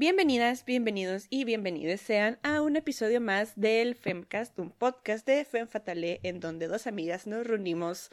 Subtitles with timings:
[0.00, 5.66] Bienvenidas, bienvenidos y bienvenidas sean a un episodio más del Femcast, un podcast de Fem
[5.66, 8.10] Fatale en donde dos amigas nos reunimos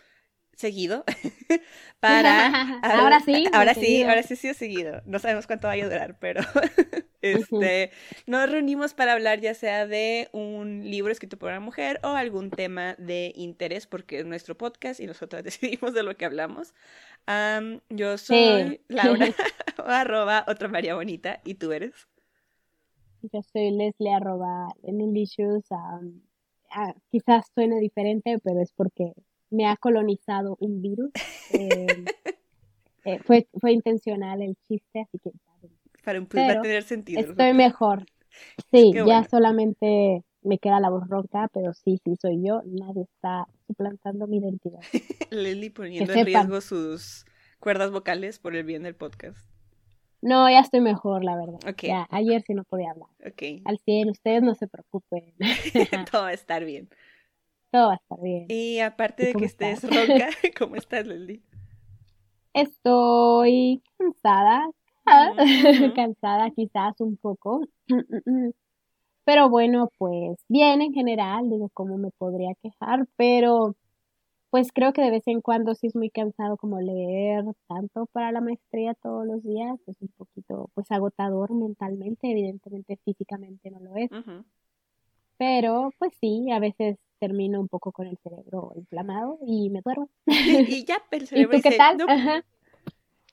[0.54, 1.06] seguido
[2.00, 5.04] para ahora sí ahora sí ahora sí sí seguido.
[5.06, 6.42] No sabemos cuánto vaya a durar pero
[7.34, 7.92] este
[8.28, 12.50] nos reunimos para hablar ya sea de un libro escrito por una mujer o algún
[12.50, 16.74] tema de interés porque es nuestro podcast y nosotras decidimos de lo que hablamos.
[17.90, 19.28] Yo soy Laura
[19.86, 22.08] arroba otra María Bonita y tú eres
[23.34, 25.02] yo soy Leslie arroba en
[26.72, 29.14] ah, quizás suene diferente pero es porque
[29.50, 31.12] me ha colonizado un virus.
[31.52, 32.06] Eh,
[33.06, 35.32] eh, fue, fue intencional el chiste, así que...
[36.06, 37.20] Para un va a tener sentido.
[37.20, 38.06] Estoy mejor.
[38.70, 42.62] Sí, ya solamente me queda la voz ronca, pero sí, sí, soy yo.
[42.66, 44.82] Nadie está suplantando mi identidad.
[45.32, 47.26] Lely poniendo en riesgo sus
[47.62, 49.40] cuerdas vocales por el bien del podcast.
[50.22, 51.60] No, ya estoy mejor, la verdad.
[51.82, 53.08] Ya, ayer sí no podía hablar.
[53.26, 53.62] Okay.
[53.64, 55.34] Al 100, ustedes no se preocupen.
[56.12, 56.90] Todo va a estar bien
[57.76, 58.46] todo va a estar bien.
[58.50, 61.42] Y aparte de que estés ronca, ¿cómo estás, Leslie?
[62.54, 64.70] Estoy cansada,
[65.96, 67.62] cansada quizás un poco,
[69.26, 73.08] pero bueno, pues bien en general, digo, ¿cómo me podría quejar?
[73.18, 73.76] Pero
[74.50, 78.32] pues creo que de vez en cuando sí es muy cansado como leer tanto para
[78.32, 83.96] la maestría todos los días, es un poquito pues agotador mentalmente, evidentemente físicamente no lo
[83.98, 84.10] es.
[85.38, 90.10] Pero pues sí, a veces termino un poco con el cerebro inflamado y me duermo.
[90.26, 91.98] y ya el cerebro ¿Y tú qué tal?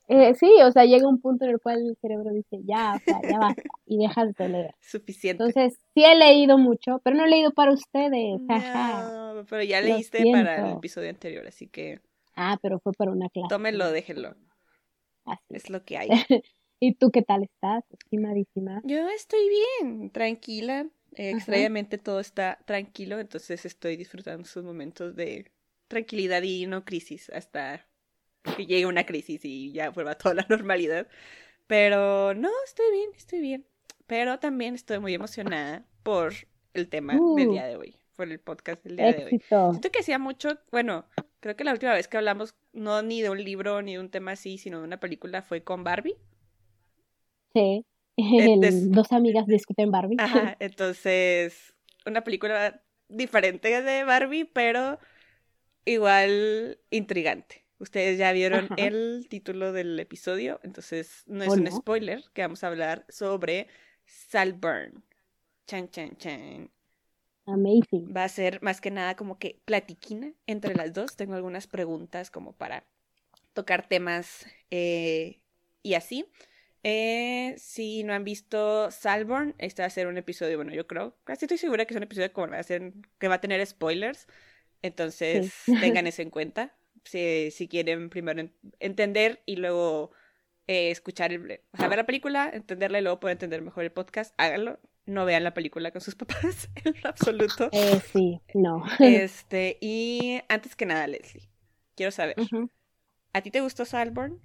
[0.08, 2.98] Eh, sí, o sea, llega un punto en el cual el cerebro dice, ya, o
[2.98, 4.75] sea, ya basta, y dejas de leer.
[4.81, 5.45] Suficiente.
[5.45, 8.41] Entonces, sí he leído mucho, pero no he leído para ustedes.
[8.41, 12.00] No, pero ya leíste para el episodio anterior, así que...
[12.34, 13.48] Ah, pero fue para una clase.
[13.48, 14.35] Tómelo, déjelo.
[15.24, 15.42] Así.
[15.51, 16.08] Es lo que hay.
[16.80, 18.83] ¿Y tú qué tal estás, estimadísima?
[18.85, 19.48] Yo estoy
[19.80, 20.89] bien, tranquila.
[21.12, 25.52] extrañamente todo está tranquilo, entonces estoy disfrutando sus momentos de
[25.86, 27.86] tranquilidad y no crisis hasta
[28.57, 31.07] que llegue una crisis y ya vuelva toda la normalidad.
[31.67, 33.67] Pero no, estoy bien, estoy bien.
[34.07, 36.35] Pero también estoy muy emocionada por
[36.75, 37.53] el tema del uh.
[37.53, 39.42] día de hoy, por el podcast del día de hoy.
[39.48, 41.07] Siento que hacía mucho, bueno,
[41.41, 44.11] creo que la última vez que hablamos, no ni de un libro ni de un
[44.11, 46.17] tema así, sino de una película, fue con Barbie.
[47.55, 47.85] Sí,
[48.91, 50.17] dos amigas discuten Barbie.
[50.20, 51.74] Ajá, entonces,
[52.07, 54.98] una película diferente de Barbie, pero
[55.85, 57.61] igual intrigante.
[57.83, 62.69] Ustedes ya vieron el título del episodio, entonces no es un spoiler, que vamos a
[62.69, 63.67] hablar sobre
[64.07, 65.03] Salburn.
[65.67, 66.71] Chan, chan, chan.
[67.45, 68.15] Amazing.
[68.17, 71.17] Va a ser más que nada como que platiquina entre las dos.
[71.17, 72.87] Tengo algunas preguntas como para
[73.53, 75.41] tocar temas eh,
[75.83, 76.27] y así.
[76.85, 81.17] Eh, si no han visto Salborn, este va a ser un episodio, bueno, yo creo,
[81.25, 83.67] casi estoy segura que es un episodio que va a, ser, que va a tener
[83.67, 84.29] spoilers.
[84.83, 88.48] Entonces, tengan eso en cuenta si, si quieren primero
[88.80, 90.13] entender y luego
[90.67, 93.92] eh, escuchar, el, o sea, ver la película, entenderla y luego poder entender mejor el
[93.92, 94.79] podcast, háganlo.
[95.05, 97.68] No vean la película con sus papás en absoluto.
[97.73, 98.85] Eh, sí, no.
[99.01, 101.48] Este, y antes que nada, Leslie,
[101.96, 102.36] quiero saber,
[103.33, 104.41] ¿a ti te gustó Salborn?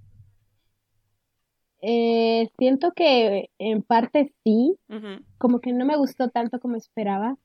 [1.81, 4.75] Eh, siento que en parte sí,
[5.38, 7.38] como que no me gustó tanto como esperaba.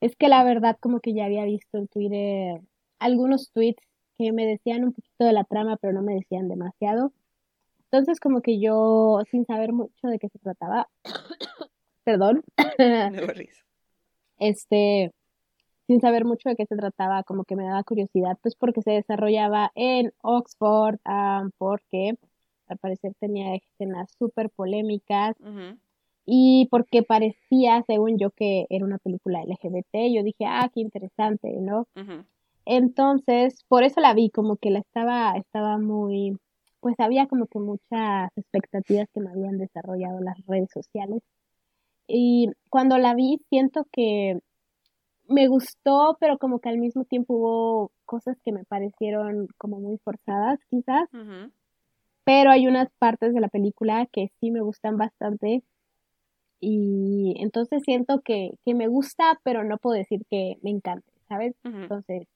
[0.00, 2.60] Es que la verdad como que ya había visto en Twitter
[2.98, 3.82] algunos tweets
[4.18, 7.12] que me decían un poquito de la trama, pero no me decían demasiado.
[7.84, 10.88] Entonces, como que yo, sin saber mucho de qué se trataba,
[12.04, 12.42] perdón,
[14.38, 15.12] este,
[15.86, 18.92] sin saber mucho de qué se trataba, como que me daba curiosidad, pues porque se
[18.92, 20.98] desarrollaba en Oxford,
[21.58, 22.14] porque
[22.66, 25.36] al parecer tenía escenas súper polémicas,
[26.24, 31.52] y porque parecía, según yo, que era una película LGBT, yo dije, ah, qué interesante,
[31.60, 31.88] ¿no?
[32.64, 36.36] Entonces, por eso la vi, como que la estaba, estaba muy,
[36.80, 41.22] pues había como que muchas expectativas que me habían desarrollado las redes sociales.
[42.06, 44.40] Y cuando la vi, siento que
[45.28, 49.98] me gustó, pero como que al mismo tiempo hubo cosas que me parecieron como muy
[49.98, 51.08] forzadas, quizás.
[52.24, 55.62] Pero hay unas partes de la película que sí me gustan bastante.
[56.60, 61.54] Y entonces siento que, que me gusta, pero no puedo decir que me encante, ¿sabes?
[61.64, 62.28] Entonces,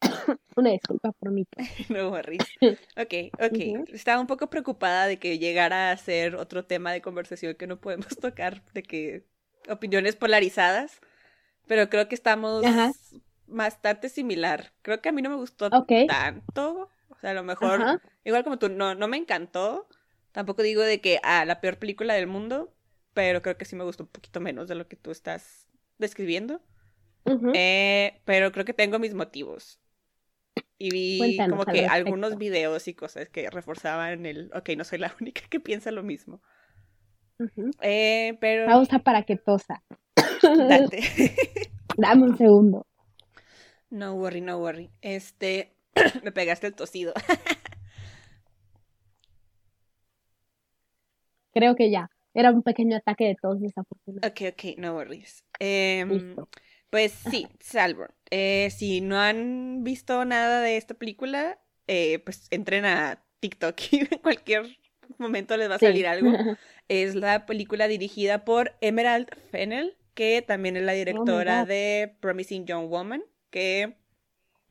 [0.56, 1.46] Una disculpa por mi
[1.88, 2.44] No worries.
[2.96, 3.88] Ok, ok.
[3.92, 7.80] Estaba un poco preocupada de que llegara a ser otro tema de conversación que no
[7.80, 9.24] podemos tocar, de que
[9.68, 11.00] opiniones polarizadas,
[11.66, 12.64] pero creo que estamos
[13.46, 14.72] bastante similar.
[14.82, 16.90] Creo que a mí no me gustó tanto.
[17.08, 19.88] O sea, a lo mejor, igual como tú, no, no me encantó,
[20.32, 22.72] Tampoco digo de que, ah, la peor película del mundo,
[23.12, 25.66] pero creo que sí me gustó un poquito menos de lo que tú estás
[25.98, 26.60] describiendo.
[27.54, 29.80] Eh, pero creo que tengo mis motivos.
[30.78, 35.14] Y vi como que algunos videos y cosas que reforzaban el, ok, no soy la
[35.20, 36.40] única que piensa lo mismo.
[37.82, 38.66] eh, pero...
[38.66, 39.82] Pausa para que tosa.
[40.42, 41.00] Date.
[41.96, 42.86] Dame un segundo.
[43.90, 44.90] No worry, no worry.
[45.00, 45.74] Este,
[46.22, 47.12] me pegaste el tosido.
[51.52, 52.08] Creo que ya.
[52.34, 54.48] Era un pequeño ataque de tos desafortunadamente.
[54.48, 55.44] Ok, ok, no worries.
[55.58, 56.36] Eh,
[56.90, 58.06] pues sí, Salvo.
[58.30, 64.00] Eh, si no han visto nada de esta película, eh, pues entren a TikTok y
[64.00, 64.78] en cualquier
[65.18, 66.32] momento les va a salir algo.
[66.88, 72.64] Es la película dirigida por Emerald Fennel, que también es la oh directora de Promising
[72.64, 73.98] Young Woman, que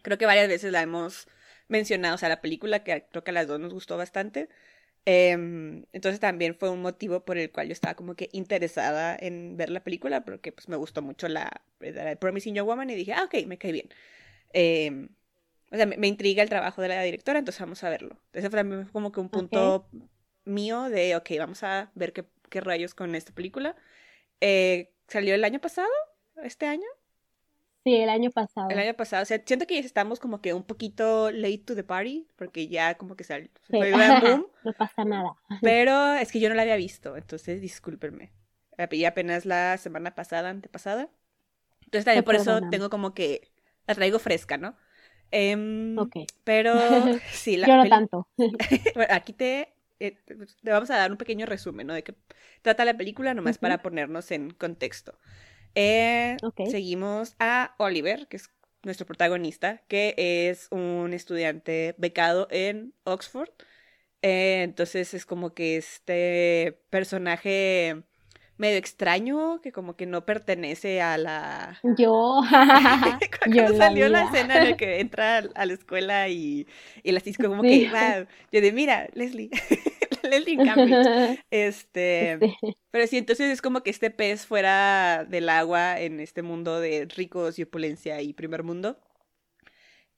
[0.02, 1.28] creo que varias veces la hemos
[1.68, 4.50] mencionado, o sea, la película que creo que a las dos nos gustó bastante.
[5.10, 9.56] Em, entonces también fue un motivo por el cual yo estaba como que interesada en
[9.56, 11.62] ver la película, porque pues me gustó mucho la,
[12.20, 13.88] Promising Young Woman y dije, ah, ok, me cae bien.
[14.52, 15.08] Em,
[15.72, 18.18] o sea, me, intriga el trabajo de la directora, entonces vamos a verlo.
[18.34, 19.88] Ese fue como que un punto
[20.44, 23.78] mío de, ok, vamos a ver qué, qué rayos con esta película.
[24.42, 25.88] Eh, ¿Salió el año pasado?
[26.44, 26.88] ¿Este año?
[27.88, 28.70] Sí, el año pasado.
[28.70, 29.24] El año pasado.
[29.24, 32.68] O sea, siento que ya estamos como que un poquito late to the party, porque
[32.68, 33.48] ya como que salió.
[33.70, 35.38] no pasa nada.
[35.62, 38.34] Pero es que yo no la había visto, entonces discúlpenme.
[38.78, 41.08] La pedí apenas la semana pasada, antepasada.
[41.86, 43.54] Entonces también por eso tengo como que
[43.88, 44.76] la traigo fresca, ¿no?
[45.32, 46.18] Em, ok.
[46.44, 46.74] Pero
[47.32, 48.28] sí, la Yo no tanto.
[48.96, 51.94] bueno, aquí te, eh, te vamos a dar un pequeño resumen, ¿no?
[51.94, 52.16] De qué
[52.62, 55.18] trata la película, nomás para ponernos en contexto.
[55.80, 56.38] Eh,
[56.72, 58.50] seguimos a Oliver, que es
[58.82, 63.50] nuestro protagonista, que es un estudiante becado en Oxford.
[64.24, 68.04] Eh, entonces es como que este personaje
[68.58, 71.80] medio extraño, que como que no pertenece a la...
[71.98, 72.42] Yo.
[73.40, 76.68] Cuando salió la, escena en la que entra a la escuela y,
[77.04, 79.50] y la cisco como que, wow, yo de, mira, Leslie.
[81.52, 82.38] Este,
[82.92, 87.08] pero sí, entonces es como que este pez fuera del agua en este mundo de
[87.16, 89.00] ricos y opulencia y primer mundo.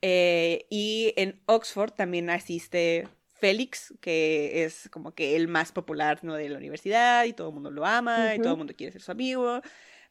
[0.01, 3.07] Eh, y en Oxford también asiste
[3.39, 6.35] Félix, que es como que el más popular ¿no?
[6.35, 9.01] de la universidad y todo el mundo lo ama y todo el mundo quiere ser
[9.01, 9.61] su amigo,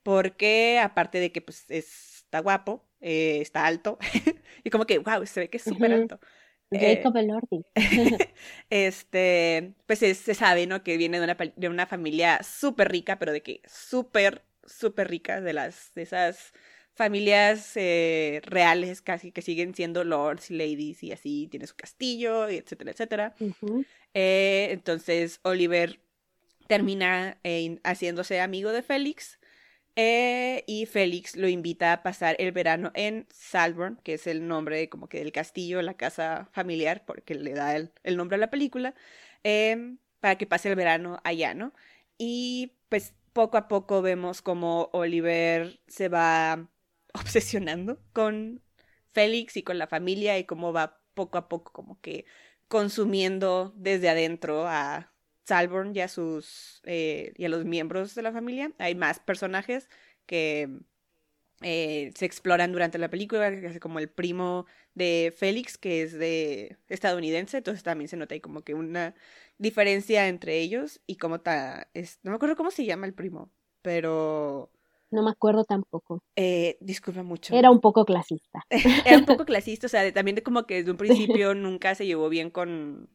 [0.03, 3.99] porque aparte de que pues está guapo, eh, está alto
[4.65, 6.21] y como que, wow, se ve que es súper alto.
[6.71, 7.65] Jacob eh, Elordi.
[8.71, 10.83] este, pues se sabe, ¿no?
[10.83, 15.41] Que viene de una, de una familia súper rica, pero de que súper, súper rica,
[15.41, 16.53] de las, de esas
[16.99, 22.50] familias eh, reales casi que siguen siendo lords y ladies y así, tiene su castillo,
[22.50, 23.35] y etcétera, etcétera.
[24.15, 26.00] Eh, entonces Oliver
[26.67, 27.39] termina
[27.85, 29.39] haciéndose amigo de Félix
[29.95, 34.89] eh, y Félix lo invita a pasar el verano en Salburn, que es el nombre
[34.89, 38.97] como que del castillo, la casa familiar, porque le da el, nombre a la película,
[39.44, 41.73] em, para que pase el verano allá, ¿no?
[42.19, 46.69] Y pues poco a poco vemos como Oliver se va
[47.14, 48.62] obsesionando con
[49.12, 52.27] Félix y con la familia y cómo va poco a poco como que
[52.69, 55.12] consumiendo desde adentro a
[55.44, 58.72] Salborn y a sus eh, y a los miembros de la familia.
[58.79, 59.88] Hay más personajes
[60.27, 60.69] que
[61.62, 63.50] eh, se exploran durante la película,
[63.81, 68.62] como el primo de Félix, que es de estadounidense, entonces también se nota ahí como
[68.62, 69.15] que una
[69.58, 73.50] diferencia entre ellos y como está, es, no me acuerdo cómo se llama el primo,
[73.82, 74.70] pero...
[75.10, 76.22] No me acuerdo tampoco.
[76.36, 77.55] Eh, disculpa mucho.
[77.55, 78.65] Era un poco clasista.
[79.06, 82.06] Era un poco clasista, o sea, también de como que desde un principio nunca se
[82.06, 83.08] llevó bien con,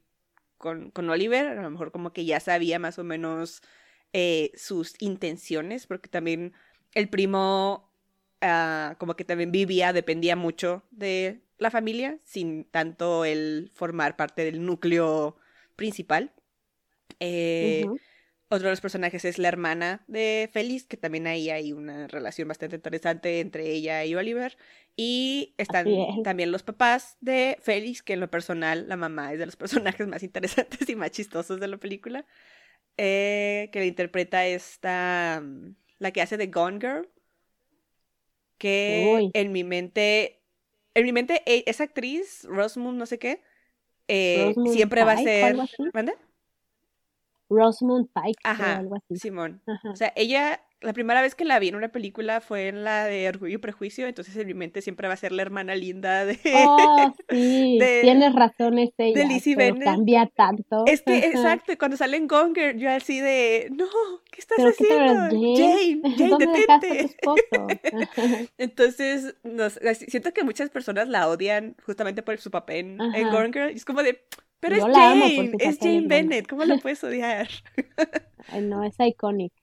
[0.58, 3.62] con, Oliver, a lo mejor como que ya sabía más o menos
[4.14, 6.54] eh, sus intenciones, porque también
[6.94, 7.92] el primo
[8.42, 14.44] ah, como que también vivía, dependía mucho de la familia, sin tanto el formar parte
[14.46, 15.38] del núcleo
[15.76, 16.34] principal.
[17.20, 17.86] Eh,
[18.54, 22.48] otro de los personajes es la hermana de Félix, que también ahí hay una relación
[22.48, 24.58] bastante interesante entre ella y Oliver.
[24.96, 25.88] Y están
[26.24, 29.56] también los papás de Félix, que en lo personal la mamá es de los
[29.96, 32.26] personajes más interesantes y más chistosos de la película.
[32.98, 37.10] Eh, que le interpreta esta, mm, la que hace de Gone Girl.
[38.60, 40.44] Que en mi mente,
[40.94, 43.42] en mi mente, e, esa actriz, Rosamund, no sé qué,
[44.08, 45.58] eh, siempre va a ser...
[47.54, 49.18] Rosamund Pike Ajá, algo así.
[49.18, 49.62] Simón.
[49.92, 53.06] O sea, ella la primera vez que la vi en una película fue en la
[53.06, 56.26] de Orgullo y Prejuicio, entonces en mi mente siempre va a ser la hermana linda
[56.26, 56.38] de...
[56.68, 59.84] Oh, sí, tienes razón, ella, de Lizzie Bennett.
[59.84, 60.84] cambia tanto.
[60.86, 63.86] Es que, exacto, cuando sale en Gonger, yo así de, no,
[64.32, 65.14] ¿qué estás haciendo?
[65.14, 67.16] Jane, Jane, detente.
[68.58, 69.36] entonces,
[70.08, 74.04] siento que muchas personas la odian justamente por su papel en, Gonger, y es como
[74.04, 74.22] de...
[74.64, 77.50] Pero es Jane, es Jane Bennett, ¿cómo la puedes odiar?
[78.62, 79.62] no, es icónica.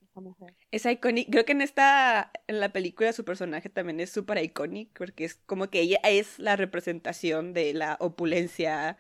[0.70, 1.30] Es icónico.
[1.30, 5.36] Creo que en esta, en la película, su personaje también es súper icónico, porque es
[5.46, 8.98] como que ella es la representación de la opulencia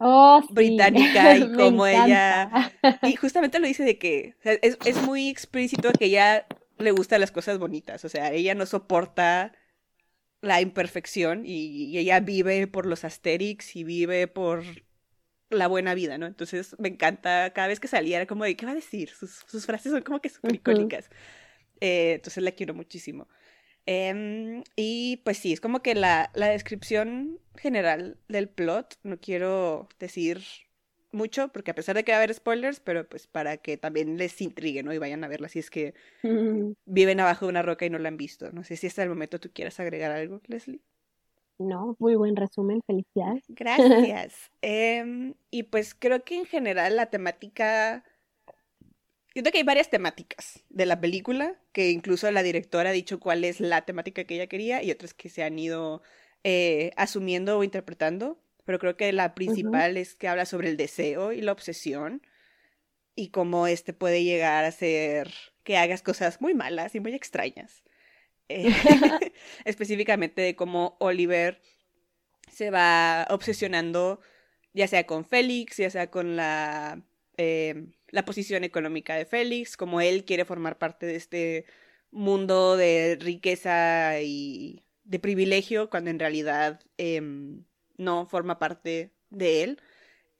[0.00, 2.72] oh, británica y como ella.
[3.04, 6.44] Y justamente lo dice de que es, es muy explícito que ella
[6.78, 8.04] le gustan las cosas bonitas.
[8.04, 9.52] O sea, ella no soporta
[10.40, 14.64] la imperfección y, ella vive por los Asterix y vive por
[15.50, 16.26] la buena vida, ¿no?
[16.26, 19.10] Entonces me encanta, cada vez que salía era como de, ¿qué va a decir?
[19.10, 21.10] Sus, sus frases son como que súper icónicas.
[21.80, 23.28] Eh, entonces la quiero muchísimo.
[23.86, 29.88] Em, y pues sí, es como que la, la, descripción general del plot, no quiero
[30.00, 30.42] decir
[31.12, 34.18] mucho, porque a pesar de que va a haber spoilers, pero pues para que también
[34.18, 34.92] les intrigue, ¿no?
[34.92, 35.94] Y vayan a verla si es que
[36.84, 38.50] viven abajo de una roca y no la han visto.
[38.52, 40.82] No sé si hasta el momento tú quieras agregar algo, Leslie.
[41.58, 43.44] No, muy buen resumen, felicidades.
[43.48, 44.50] Gracias.
[44.62, 48.04] Em, y pues creo que en general la temática...
[49.32, 53.44] Siento que hay varias temáticas de la película, que incluso la directora ha dicho cuál
[53.44, 56.02] es la temática que ella quería y otras que se han ido
[56.42, 61.32] eh, asumiendo o interpretando, pero creo que la principal es que habla sobre el deseo
[61.32, 62.22] y la obsesión
[63.14, 65.34] y cómo este puede llegar a ser
[65.64, 67.82] que hagas cosas muy malas y muy extrañas.
[68.48, 68.68] Eh,
[69.64, 71.60] específicamente de cómo Oliver
[72.50, 74.20] se va obsesionando
[74.76, 77.02] ya sea con Félix, ya sea con la,
[77.38, 81.64] eh, la posición económica de Félix, como él quiere formar parte de este
[82.10, 87.64] mundo de riqueza y de privilegio, cuando en realidad em,
[87.96, 89.80] no forma parte de él.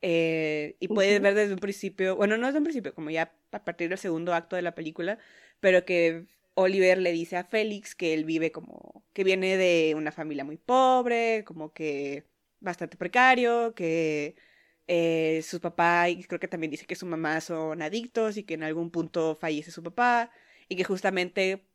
[0.03, 3.65] Eh, y puedes ver desde un principio, bueno, no desde un principio, como ya a
[3.65, 5.19] partir del segundo acto de la película,
[5.61, 10.13] pero que Oliver le dice a Félix que él vive como, que viene de una
[10.13, 12.27] familia muy pobre, como que
[12.61, 14.37] bastante precario, que
[14.89, 18.55] eh, su papá, y creo que también dice que su mamá son adictos y que
[18.55, 20.31] en algún punto fallece su papá,
[20.69, 21.67] y que justamente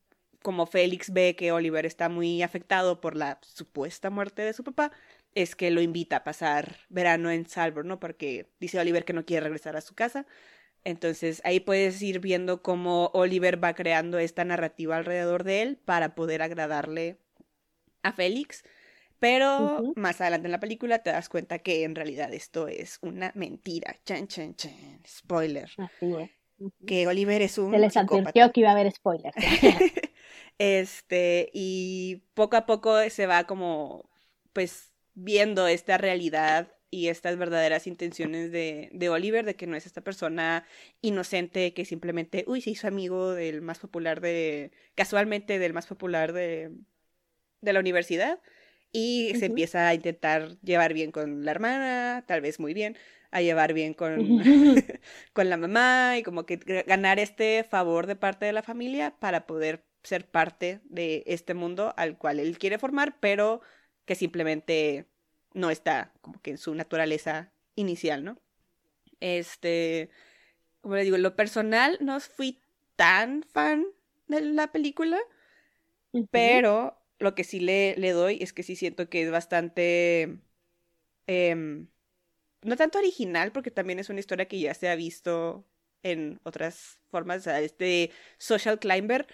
[0.41, 4.91] como Félix ve que Oliver está muy afectado por la supuesta muerte de su papá,
[5.35, 7.99] es que lo invita a pasar verano en Salvor, ¿no?
[7.99, 10.25] Porque dice Oliver que no quiere regresar a su casa,
[10.83, 16.15] entonces ahí puedes ir viendo cómo Oliver va creando esta narrativa alrededor de él para
[16.15, 17.17] poder agradarle
[18.03, 18.63] a Félix.
[19.19, 23.31] Pero más adelante en la película te das cuenta que en realidad esto es una
[23.35, 23.95] mentira.
[24.03, 24.99] Chan, chan, chan.
[25.07, 25.69] Spoiler.
[25.77, 26.31] Así es.
[26.87, 27.71] Que Oliver es un.
[27.71, 29.35] Se les advirtió que iba a haber spoilers.
[30.57, 34.09] este, y poco a poco se va como,
[34.53, 39.85] pues, viendo esta realidad y estas verdaderas intenciones de, de, Oliver, de que no es
[39.85, 40.65] esta persona
[41.01, 46.33] inocente que simplemente, uy, se hizo amigo del más popular de, casualmente del más popular
[46.33, 46.71] de,
[47.61, 48.39] de la universidad,
[48.91, 52.97] y se empieza a intentar llevar bien con la hermana, tal vez muy bien,
[53.31, 54.19] a llevar bien con,
[55.33, 59.47] con la mamá y como que ganar este favor de parte de la familia para
[59.47, 63.61] poder ser parte de este mundo al cual él quiere formar, pero
[64.05, 65.07] que simplemente
[65.53, 68.39] no está como que en su naturaleza inicial, ¿no?
[69.19, 70.09] Este,
[70.81, 72.59] como le digo, en lo personal no fui
[72.95, 73.85] tan fan
[74.27, 75.19] de la película,
[76.31, 80.39] pero lo que sí le, le, doy es que sí siento que es bastante,
[81.27, 81.87] em,
[82.63, 85.65] no tanto original, porque también es una historia que ya se ha visto
[86.03, 89.27] en otras formas, o sea, este social climber,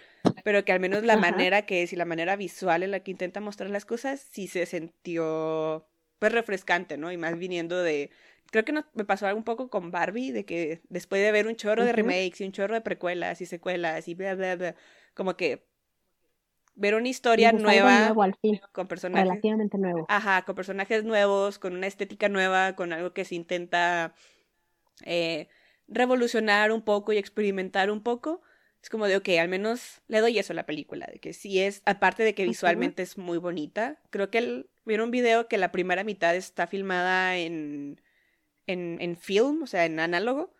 [0.44, 3.10] pero que al menos la manera que es y la manera visual en la que
[3.10, 7.12] intenta mostrar las cosas sí se sintió pues refrescante, ¿no?
[7.12, 8.10] Y más viniendo de,
[8.50, 11.46] creo que no, me pasó algo un poco con Barbie, de que después de ver
[11.46, 14.74] un chorro de remakes y un chorro de precuelas y secuelas y bla, bla, bla,
[15.14, 15.66] como que
[16.74, 18.14] ver una historia nueva
[18.72, 20.06] con personajes relativamente nuevos.
[20.08, 24.14] Ajá, con personajes nuevos, con una estética nueva, con algo que se intenta
[25.04, 25.48] eh,
[25.88, 28.42] revolucionar un poco y experimentar un poco.
[28.80, 31.60] Es como de, ok, al menos le doy eso a la película, de que sí
[31.60, 35.58] es, aparte de que visualmente es muy bonita, creo que el, vieron un video que
[35.58, 38.00] la primera mitad está filmada en,
[38.66, 40.52] en, en film, o sea, en análogo,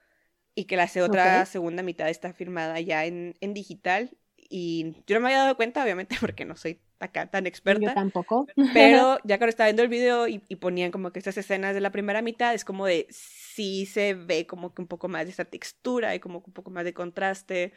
[0.55, 4.17] y que la otra segunda mitad está filmada ya en, en digital.
[4.51, 7.87] Y yo no me había dado cuenta, obviamente, porque no soy acá tan experta.
[7.87, 8.47] Yo tampoco.
[8.73, 11.81] Pero ya cuando estaba viendo el video y, y, ponían como que estas escenas de
[11.81, 15.31] la primera mitad, es como de sí se ve como que un poco más de
[15.31, 17.73] esta textura y como que un poco más de contraste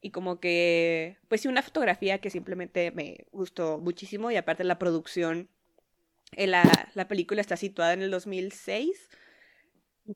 [0.00, 4.78] y como que, pues sí, una fotografía que simplemente me gustó muchísimo y aparte la
[4.78, 5.48] producción,
[6.36, 9.08] la, la película está situada en el 2006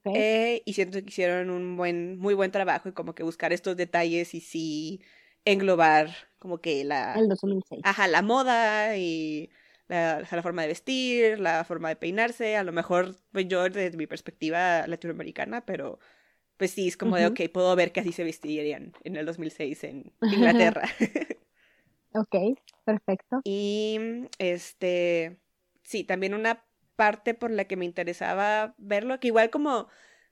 [0.05, 3.77] eh, y siento que hicieron un buen, muy buen trabajo y como que buscar estos
[3.77, 5.01] detalles y sí
[5.45, 7.15] englobar como que la...
[7.15, 7.81] El 2006.
[7.85, 9.51] Ajá, la moda y
[9.89, 13.97] la, la, forma de vestir, la forma de peinarse, a lo mejor pues yo desde
[13.97, 15.99] mi perspectiva latinoamericana, pero
[16.57, 19.85] pues sí, es como de, ok, puedo ver que así se vestirían en el 2006
[19.85, 20.89] en Inglaterra.
[22.15, 22.37] ok,
[22.85, 23.41] perfecto.
[23.45, 23.99] Y
[24.39, 25.41] este,
[25.91, 26.65] sí, también una
[26.97, 29.89] parte por la que me interesaba verlo, que igual como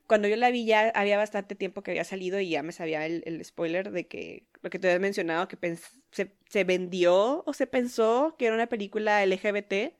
[0.06, 3.04] cuando yo la vi ya había bastante tiempo que había salido y ya me sabía
[3.06, 5.58] el, spoiler de que lo que te había mencionado, que
[6.12, 9.96] se, se, vendió o se pensó que era una película LGBT.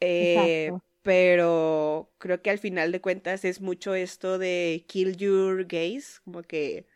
[0.00, 6.20] Eh, pero creo que al final de cuentas es mucho esto de kill your gays,
[6.24, 6.86] como que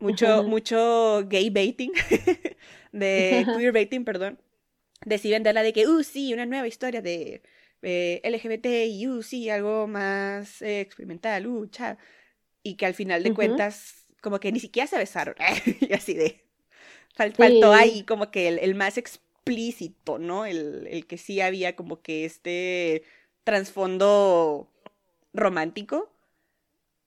[0.00, 1.92] mucho, mucho gay baiting,
[2.92, 4.41] de queer baiting, perdón.
[5.04, 7.42] De si venderla de que, uh, sí, una nueva historia de
[7.82, 11.98] eh, LGBT y, uh, sí, algo más eh, experimental, uh, cha.
[12.62, 15.34] Y que al final de cuentas, como que ni siquiera se besaron,
[15.80, 16.44] y así de.
[17.14, 20.46] Faltó ahí como que el, el más explícito, ¿no?
[20.46, 23.02] El, el que sí había como que este
[23.44, 24.72] trasfondo
[25.34, 26.10] romántico.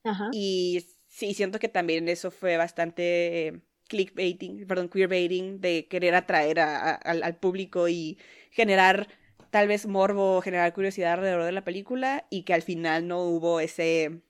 [0.03, 0.29] Ajá.
[0.31, 7.35] Y sí, siento que también eso fue bastante clickbaiting, perdón, queerbaiting, de querer atraer al,
[7.37, 8.17] público y
[8.51, 9.07] generar
[9.51, 13.59] tal vez morbo, generar curiosidad alrededor de la película y que al final no hubo
[13.59, 14.21] ese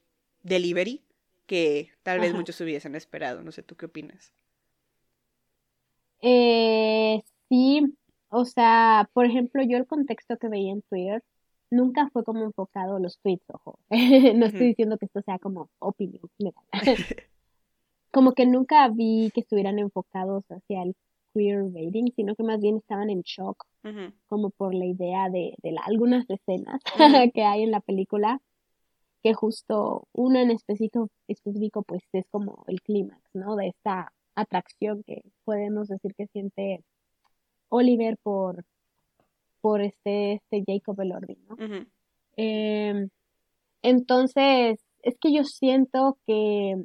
[0.44, 1.04] delivery
[1.46, 3.42] que tal vez muchos hubiesen esperado.
[3.42, 4.34] No sé, ¿tú qué opinas?
[6.22, 7.96] Eh, sí,
[8.30, 11.24] o sea, por ejemplo, yo el contexto que veía en Twitter
[11.70, 13.80] nunca fue como enfocado los tweets, ojo.
[13.90, 16.30] no estoy diciendo que esto sea como opinión
[18.16, 20.96] como que nunca vi que estuvieran enfocados hacia el
[21.34, 23.66] queer rating, sino que más bien estaban en shock,
[24.28, 26.82] como por la idea de, de algunas escenas
[27.34, 28.40] que hay en la película,
[29.22, 33.58] que justo una en específico, específico pues es como el clímax, ¿no?
[33.58, 36.86] De esta atracción que podemos decir que siente
[37.68, 38.64] Oliver por,
[39.60, 41.58] por este, este Jacob Elordi, ¿no?
[42.38, 43.10] Em,
[43.82, 46.82] entonces, es que yo siento que,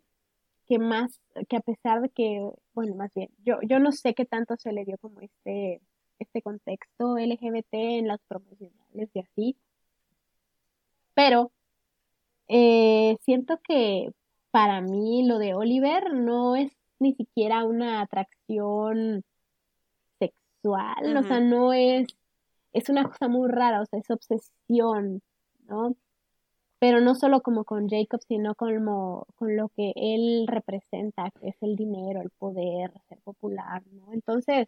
[0.70, 4.24] que más, que a pesar de que, bueno, más bien, yo, yo no sé qué
[4.24, 5.80] tanto se le dio como este,
[6.20, 9.56] este contexto LGBT en las profesionales y así,
[11.12, 11.50] pero
[12.46, 14.12] eh, siento que
[14.52, 19.24] para mí lo de Oliver no es ni siquiera una atracción
[20.20, 22.06] sexual, o sea, no es
[22.72, 25.20] es una cosa muy rara, o sea, es obsesión,
[25.66, 25.96] ¿no?
[26.80, 31.56] Pero no solo como con Jacob, sino como con lo que él representa, que es
[31.62, 34.12] el dinero, el poder, ser popular, ¿no?
[34.12, 34.66] Entonces,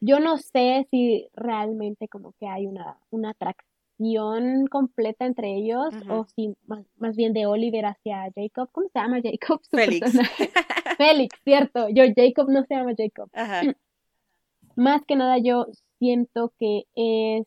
[0.00, 6.26] yo no sé si realmente como que hay una, una atracción completa entre ellos o
[6.34, 8.68] si más, bien de Oliver hacia Jacob.
[8.72, 9.60] ¿Cómo se llama Jacob?
[9.70, 10.12] Félix.
[10.96, 11.88] Félix, cierto.
[11.88, 13.28] Yo, Jacob no se llama Jacob.
[13.32, 13.62] Ajá.
[14.76, 15.66] Más que nada yo
[15.98, 17.46] siento que es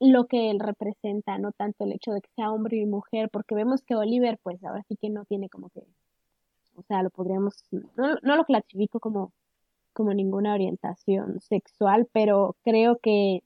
[0.00, 3.54] lo que él representa, no tanto el hecho de que sea hombre y mujer, porque
[3.54, 5.82] vemos que Oliver, pues ahora sí que no tiene como que,
[6.74, 9.32] o sea, lo podríamos, no, no lo clasifico como,
[9.92, 13.42] como ninguna orientación sexual, pero creo que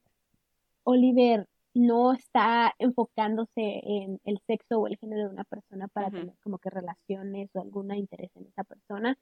[0.84, 6.34] Oliver no está enfocándose en el sexo o el género de una persona para tener
[6.42, 9.16] como que relaciones o algún interés en esa persona,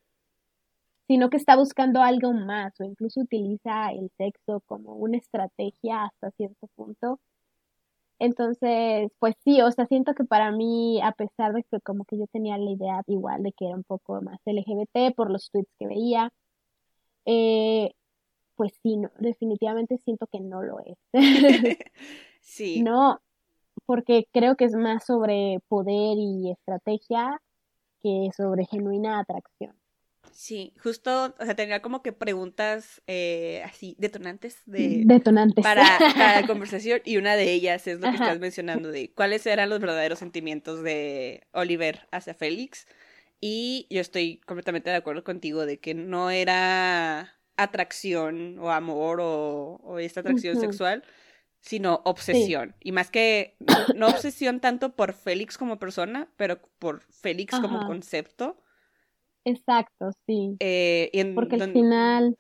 [1.07, 6.31] sino que está buscando algo más o incluso utiliza el sexo como una estrategia hasta
[6.33, 7.21] cierto punto.
[8.19, 12.19] Entonces, pues sí, o sea, siento que para mí, a pesar de que como que
[12.19, 15.71] yo tenía la idea igual de que era un poco más LGBT por los tweets
[15.79, 16.33] que veía,
[17.27, 17.93] eh,
[18.57, 20.99] pues sí, no, definitivamente siento que no lo es.
[22.41, 22.83] sí.
[22.83, 23.21] No,
[23.87, 27.41] porque creo que es más sobre poder y estrategia
[28.03, 29.77] que sobre genuina atracción.
[30.37, 36.47] Sí, justo, o sea, tenía como que preguntas eh, así detonantes de detonantes para, la
[36.47, 40.19] conversación y una de ellas es lo que estás mencionando de cuáles eran los verdaderos
[40.19, 42.87] sentimientos de Oliver hacia Félix
[43.41, 49.99] y yo estoy completamente de acuerdo contigo de que no era atracción o amor o,
[49.99, 51.03] esta atracción sexual,
[51.61, 52.75] sino obsesión.
[52.81, 53.57] Y más que,
[53.95, 58.63] no, obsesión tanto por Félix como persona, pero por Félix como concepto.
[59.47, 60.57] Exacto, sí.
[60.59, 62.37] Eh, Porque al final...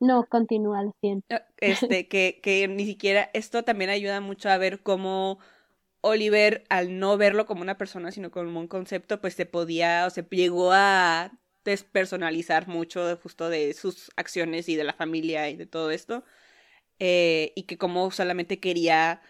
[0.00, 1.26] No, continúa, lo siento.
[1.30, 5.40] Ah, este, que, que ni siquiera, esto también ayuda mucho a ver cómo
[6.00, 10.10] Oliver, al no verlo como una persona, sino como un concepto, pues se podía, o
[10.10, 11.32] se llegó a
[11.64, 16.22] despersonalizar mucho justo de sus acciones y de la familia y de todo esto.
[17.00, 19.20] Eh, y que como solamente quería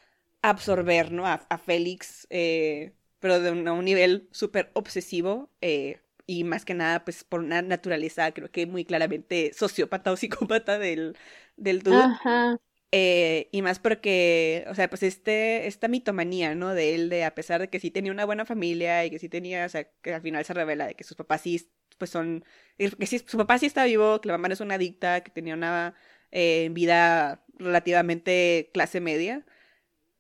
[0.42, 1.26] absorber, ¿no?
[1.26, 5.50] A, Félix, eh, pero de un, a un nivel súper obsesivo.
[5.62, 10.16] Eh, y más que nada, pues por una naturaleza, creo que muy claramente sociópata o
[10.16, 11.16] psicópata del,
[11.56, 11.96] del dude.
[11.96, 12.60] Ajá.
[12.92, 16.74] Eh, y más porque, o sea, pues este, esta mitomanía, ¿no?
[16.74, 19.30] De él, de a pesar de que sí tenía una buena familia y que sí
[19.30, 22.44] tenía, o sea, que al final se revela de que sus papás sí, pues son,
[22.76, 25.30] que sí, su papá sí está vivo, que la mamá no es una adicta, que
[25.30, 25.94] tenía una
[26.30, 29.46] eh, vida relativamente clase media,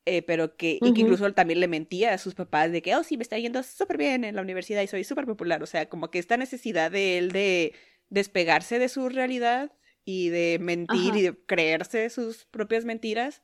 [0.08, 3.02] eh, pero que, y que incluso también le mentía a sus papás de que, oh,
[3.02, 5.88] sí, me está yendo súper bien en la universidad y soy súper popular, o sea,
[5.88, 7.74] como que esta necesidad de él de
[8.10, 9.72] despegarse de su realidad
[10.04, 13.42] y de mentir y de creerse sus propias mentiras,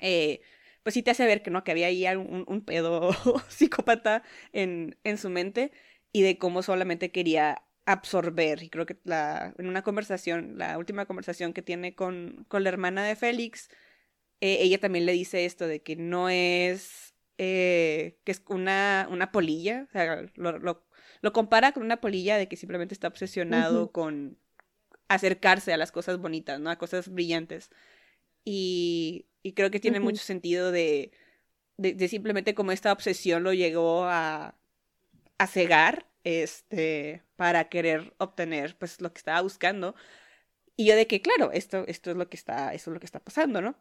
[0.00, 0.40] eh,
[0.82, 3.10] pues sí te hace ver que no, que había ahí un, un pedo
[3.48, 4.22] psicópata
[4.52, 5.72] en, en su mente
[6.12, 8.62] y de cómo solamente quería absorber.
[8.62, 12.70] Y creo que la, en una conversación, la última conversación que tiene con, con la
[12.70, 13.68] hermana de Félix,
[14.40, 19.32] eh, ella también le dice esto de que no es, eh, que es una, una
[19.32, 20.86] polilla, o sea, lo, lo,
[21.22, 24.38] lo, compara con una polilla de que simplemente está obsesionado con
[25.08, 26.70] acercarse a las cosas bonitas, ¿no?
[26.70, 27.70] A cosas brillantes.
[28.44, 31.12] Y, y creo que tiene mucho sentido de,
[31.76, 34.56] de, simplemente como esta obsesión lo llegó a,
[35.38, 39.94] a cegar, este, para querer obtener, pues, lo que estaba buscando.
[40.76, 43.06] Y yo de que, claro, esto, esto es lo que está, esto es lo que
[43.06, 43.76] está pasando, ¿no?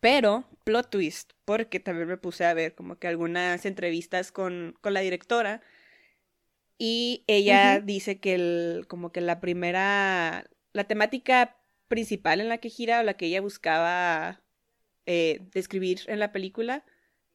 [0.00, 4.94] Pero, plot twist, porque también me puse a ver como que algunas entrevistas con, con
[4.94, 5.62] la directora
[6.78, 11.56] y ella dice que el, como que la primera, la temática
[11.88, 14.42] principal en la que gira o la que ella buscaba
[15.06, 16.84] eh, describir en la película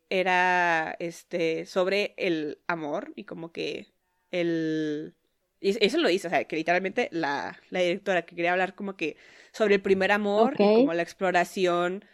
[0.10, 3.88] era este sobre el amor y como que
[4.32, 5.14] el
[5.62, 9.18] eso lo dice, o sea, que literalmente la, la directora que quería hablar como que
[9.52, 12.06] sobre el primer amor y como la exploración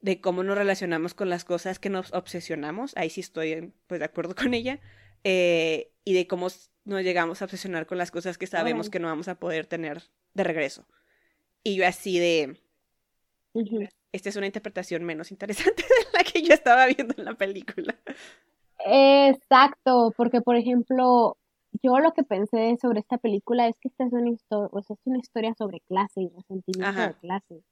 [0.00, 4.06] de cómo nos relacionamos con las cosas que nos obsesionamos, ahí sí estoy pues de
[4.06, 4.80] acuerdo con ella,
[5.24, 6.48] eh, y de cómo
[6.84, 10.02] nos llegamos a obsesionar con las cosas que sabemos que no vamos a poder tener
[10.34, 10.86] de regreso.
[11.62, 12.56] Y yo así de...
[14.12, 15.82] Esta es una interpretación menos interesante
[16.12, 17.94] de la que yo estaba viendo en la película.
[18.84, 21.36] Exacto, porque por ejemplo,
[21.82, 25.18] yo lo que pensé sobre esta película es que esta es una, historia, es una
[25.18, 27.62] historia sobre clase y resentimiento de clase.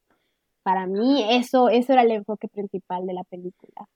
[0.68, 3.88] Para mí eso, eso era el enfoque principal de la película.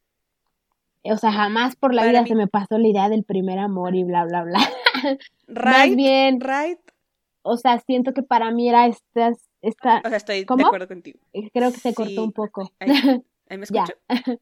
[1.03, 4.05] O sea, jamás por la vida se me pasó la idea del primer amor y
[4.05, 4.59] bla, bla, bla.
[5.49, 6.79] Right, bien, right.
[7.43, 9.35] O sea, siento que para mí era esta...
[9.61, 11.21] esta o sea, estoy de acuerdo contigo.
[11.35, 12.71] Eh, creo que se cortó un poco.
[12.79, 12.89] Ahí,
[13.59, 13.93] me escucho.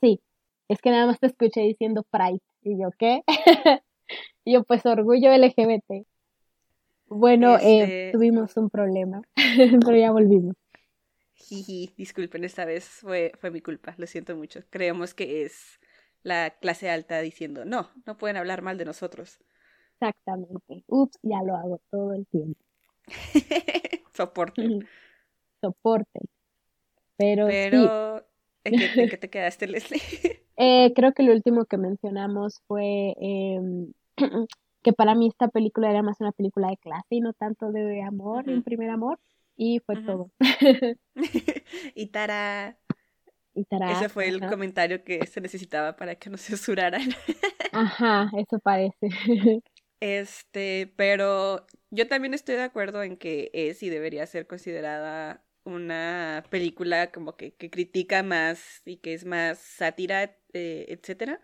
[0.00, 0.20] sí,
[0.68, 2.42] es que nada más te escuché diciendo Pride.
[2.62, 3.24] Y yo, ¿qué?
[4.44, 6.06] y yo, pues, orgullo LGBT.
[7.08, 9.22] Bueno, eh, este tuvimos un problema,
[9.84, 10.54] pero ya volvimos.
[11.52, 14.60] Jiji, disculpen, esta vez fue, fue mi culpa, lo siento mucho.
[14.70, 15.80] Creemos que es
[16.22, 19.38] la clase alta diciendo, no, no pueden hablar mal de nosotros.
[20.00, 20.82] Exactamente.
[20.86, 22.58] Ups, ya lo hago todo el tiempo.
[24.14, 24.78] Soporte.
[25.60, 26.20] Soporte.
[27.18, 28.26] Pero, Pero
[28.64, 30.00] ¿en, qué, te quedaste, Leslie?
[30.56, 33.92] eh, creo que lo último que mencionamos fue em,
[34.82, 38.00] que para mí esta película era más una película de clase y no tanto de
[38.00, 39.20] amor, un primer amor.
[39.64, 40.32] Y fue todo.
[41.94, 42.76] y Tara,
[43.54, 47.02] ese fue el comentario que se necesitaba para que no se censuraran.
[47.72, 49.08] Ajá, eso parece.
[50.00, 56.42] Este, pero yo también estoy de acuerdo en que es y debería ser considerada una
[56.50, 61.40] película como que, que critica más y que es más sátira, eh, etcétera.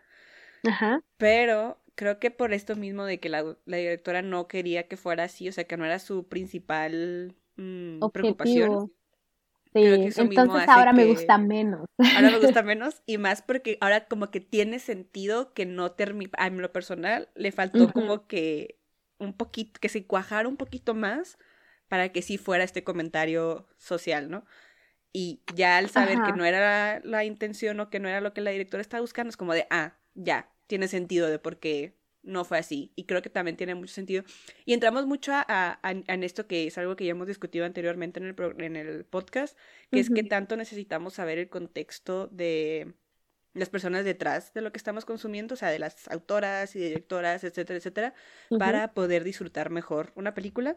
[0.66, 1.04] Ajá.
[1.18, 5.22] Pero creo que por esto mismo de que la, la, directora no quería que fuera
[5.24, 8.92] así, o sea, que no era su principal mm, preocupación.
[9.75, 9.85] Sí,
[10.16, 11.87] entonces ahora me gusta menos.
[11.99, 16.31] Ahora me gusta menos y más porque ahora como que tiene sentido que no termine,
[16.38, 18.79] a lo personal le faltó como que
[19.18, 21.37] un poquito, que se cuajara un poquito más
[21.88, 24.44] para que sí fuera este comentario social, ¿no?
[25.12, 28.40] Y ya al saber que no era la, intención o que no era lo que
[28.40, 31.97] la directora estaba buscando, es como de, ah, ya, tiene sentido de por qué
[32.28, 32.92] no fue así.
[32.94, 34.22] Y creo que también tiene mucho sentido.
[34.64, 38.26] Y entramos mucho a, en esto que es algo que ya hemos discutido anteriormente en
[38.26, 39.58] el, en el podcast,
[39.90, 42.94] que es que tanto necesitamos saber el contexto de
[43.54, 47.42] las personas detrás de lo que estamos consumiendo, o sea, de las autoras y directoras,
[47.42, 48.14] etcétera, etcétera,
[48.58, 50.76] para poder disfrutar mejor una película.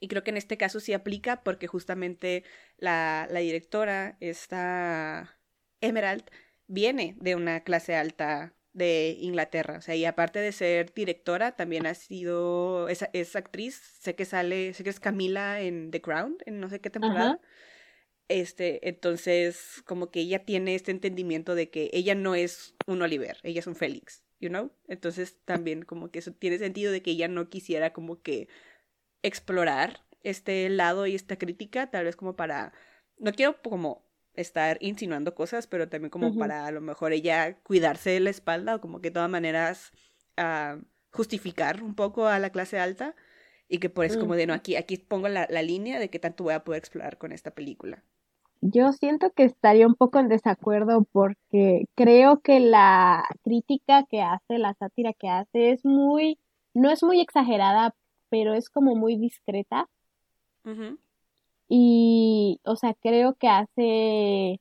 [0.00, 2.44] Y creo que en este caso sí aplica porque justamente
[2.78, 5.38] la, la directora, esta
[5.80, 6.24] Emerald,
[6.66, 9.78] viene de una clase alta de Inglaterra.
[9.78, 14.24] O sea, y aparte de ser directora, también ha sido, es, es actriz, sé que
[14.24, 17.40] sale, sé que es Camila en The Crown, en no sé qué temporada.
[18.28, 23.38] Este, entonces, como que ella tiene este entendimiento de que ella no es un Oliver,
[23.42, 24.72] ella es un Félix, you know?
[24.88, 28.48] Entonces, también como que eso tiene sentido de que ella no quisiera como que
[29.22, 32.72] explorar este lado y esta crítica, tal vez como para,
[33.18, 38.10] no quiero como estar insinuando cosas, pero también como para a lo mejor ella cuidarse
[38.10, 39.92] de la espalda o como que de todas maneras
[40.38, 43.14] uh, justificar un poco a la clase alta
[43.68, 46.18] y que por eso como de no, aquí, aquí pongo la, la línea de qué
[46.18, 48.02] tanto voy a poder explorar con esta película.
[48.60, 54.58] Yo siento que estaría un poco en desacuerdo porque creo que la crítica que hace,
[54.58, 56.38] la sátira que hace es muy,
[56.74, 57.94] no es muy exagerada,
[58.28, 59.88] pero es como muy discreta.
[61.74, 64.60] Y, o sea, creo que hace,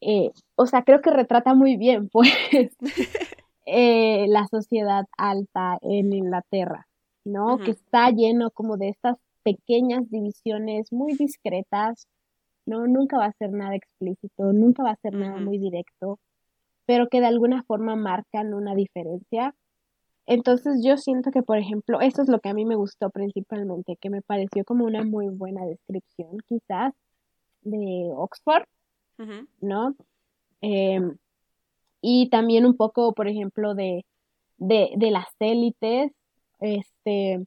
[0.00, 2.30] eh, o sea, creo que retrata muy bien, pues,
[3.66, 6.86] eh, la sociedad alta en Inglaterra,
[7.24, 7.58] ¿no?
[7.58, 12.06] Que está lleno como de estas pequeñas divisiones muy discretas,
[12.64, 12.86] ¿no?
[12.86, 16.20] Nunca va a ser nada explícito, nunca va a ser nada muy directo,
[16.86, 19.56] pero que de alguna forma marcan una diferencia
[20.30, 23.96] entonces yo siento que, por ejemplo, eso es lo que a mí me gustó principalmente,
[23.96, 26.94] que me pareció como una muy buena descripción quizás
[27.62, 28.62] de Oxford,
[29.60, 29.96] ¿no?
[30.60, 31.16] Em,
[32.00, 34.06] y también un poco, por ejemplo, de,
[34.56, 36.12] de, de las élites,
[36.60, 37.44] este,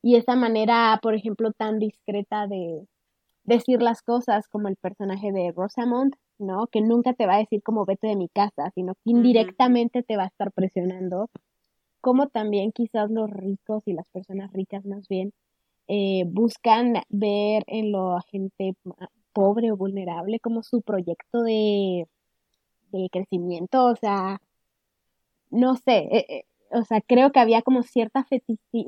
[0.00, 2.88] y esa manera, por ejemplo, tan discreta de
[3.44, 6.68] decir las cosas como el personaje de Rosamond, ¿no?
[6.68, 10.16] Que nunca te va a decir como vete de mi casa, sino que indirectamente te
[10.16, 11.28] va a estar presionando
[12.04, 15.32] como también quizás los ricos y las personas ricas más bien
[15.88, 18.74] eh, buscan ver en la gente
[19.32, 22.06] pobre o vulnerable como su proyecto de,
[23.10, 24.38] crecimiento, o sea,
[25.50, 28.26] no sé, eh, eh, o sea, creo que había como cierta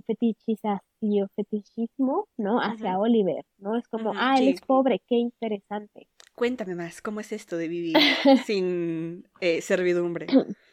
[0.06, 2.60] fetichización, fetichismo, ¿no?
[2.60, 3.78] Hacia Oliver, ¿no?
[3.78, 6.06] Es como, ah, él es pobre, qué interesante.
[6.34, 7.96] Cuéntame más, ¿cómo es esto de vivir
[8.46, 9.26] sin
[9.62, 10.26] servidumbre?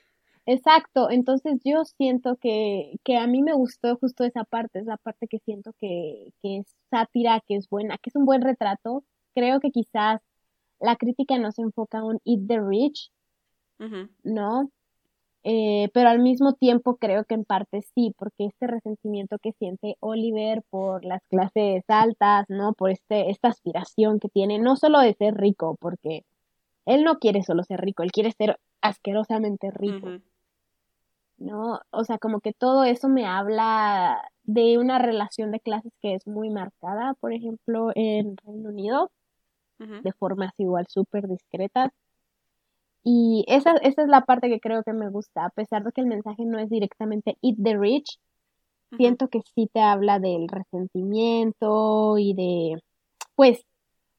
[0.45, 4.97] Exacto, entonces yo siento que, que a mí me gustó justo esa parte, es la
[4.97, 9.05] parte que siento que, que es sátira, que es buena, que es un buen retrato.
[9.33, 10.21] Creo que quizás
[10.79, 13.11] la crítica no se enfoca en Eat the Rich,
[14.23, 14.69] ¿no?
[15.45, 19.97] Eh, pero al mismo tiempo creo que en parte sí, porque este resentimiento que siente
[19.99, 22.73] Oliver por las clases altas, ¿no?
[22.73, 26.25] Por este, esta aspiración que tiene, no solo de ser rico, porque
[26.85, 30.19] él no quiere solo ser rico, él quiere ser asquerosamente rico.
[31.43, 31.81] ¿No?
[31.91, 36.25] O sea, como que todo eso me habla de una relación de clases que es
[36.27, 39.11] muy marcada, por ejemplo, en Reino Unido,
[39.77, 41.91] de formas igual súper discretas.
[43.03, 45.99] Y esa, esa es la parte que creo que me gusta, a pesar de que
[45.99, 48.17] el mensaje no es directamente eat the rich,
[48.95, 52.81] siento que sí te habla del resentimiento y de,
[53.35, 53.65] pues,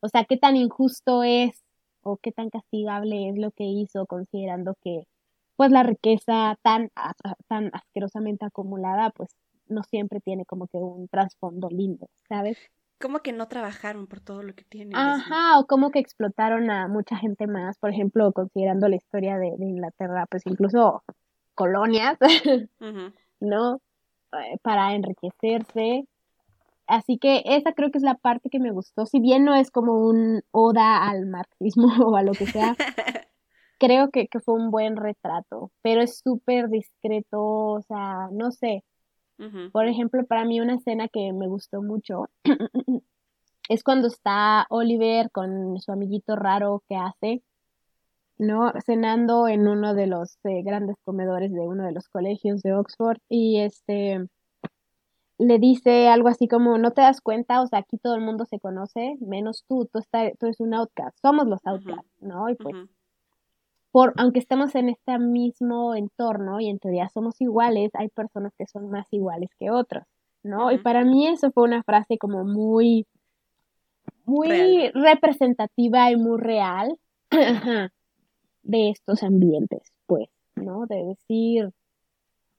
[0.01, 1.63] o sea, qué tan injusto es
[2.03, 5.07] o qué tan castigable es lo que hizo, considerando que
[5.57, 6.91] pues la riqueza tan,
[7.49, 9.31] tan asquerosamente acumulada, pues
[9.69, 12.59] no siempre tiene como que un trasfondo lindo, ¿sabes?
[13.01, 14.97] Como que no trabajaron por todo lo que tienen.
[14.97, 19.49] Ajá, o como que explotaron a mucha gente más, por ejemplo, considerando la historia de,
[19.59, 21.03] Inglaterra, pues incluso
[21.55, 22.17] colonias,
[23.41, 23.81] ¿no?
[24.33, 26.07] Eh, para enriquecerse.
[26.87, 29.71] Así que esa creo que es la parte que me gustó, si bien no es
[29.71, 32.77] como un oda al marxismo o a lo que sea,
[33.85, 38.85] creo que, fue un buen retrato, pero es súper discreto, o sea, no sé.
[39.73, 42.29] Por ejemplo, para mí una escena que me gustó mucho
[43.69, 47.43] es cuando está Oliver con su amiguito raro que hace,
[48.39, 48.73] ¿no?
[48.87, 53.19] Cenando en uno de los eh, grandes comedores de uno de los colegios de Oxford
[53.29, 54.29] y este
[55.39, 58.45] le dice algo así como, no te das cuenta, o sea, aquí todo el mundo
[58.45, 62.49] se conoce, menos tú, tú, está, tú eres un outcast, somos los outcasts, ¿no?
[62.49, 62.77] Y pues
[63.95, 68.67] por, aunque estemos en este mismo entorno y en teoría somos iguales, hay personas que
[68.67, 70.03] son más iguales que otros,
[70.43, 70.73] ¿no?
[70.73, 73.07] Y para mí eso fue una frase como muy,
[74.25, 76.99] muy representativa y muy real
[78.65, 80.87] de estos ambientes, pues, ¿no?
[80.87, 81.71] De decir,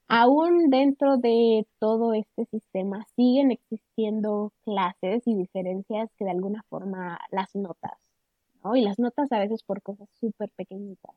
[0.07, 7.19] aún dentro de todo este sistema siguen existiendo clases y diferencias que de alguna forma
[7.29, 8.04] las notas,
[8.65, 8.75] ¿no?
[8.75, 11.15] Y las notas a veces por cosas súper pequeñitas.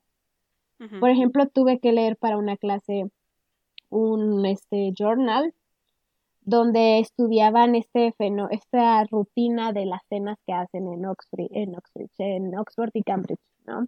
[1.01, 3.11] Por ejemplo, tuve que leer para una clase
[3.89, 5.53] un este journal
[6.41, 12.07] donde estudiaban este feno, esta rutina de las cenas que hacen en Oxford, en Oxford,
[12.19, 13.87] en Oxford y Cambridge, ¿no?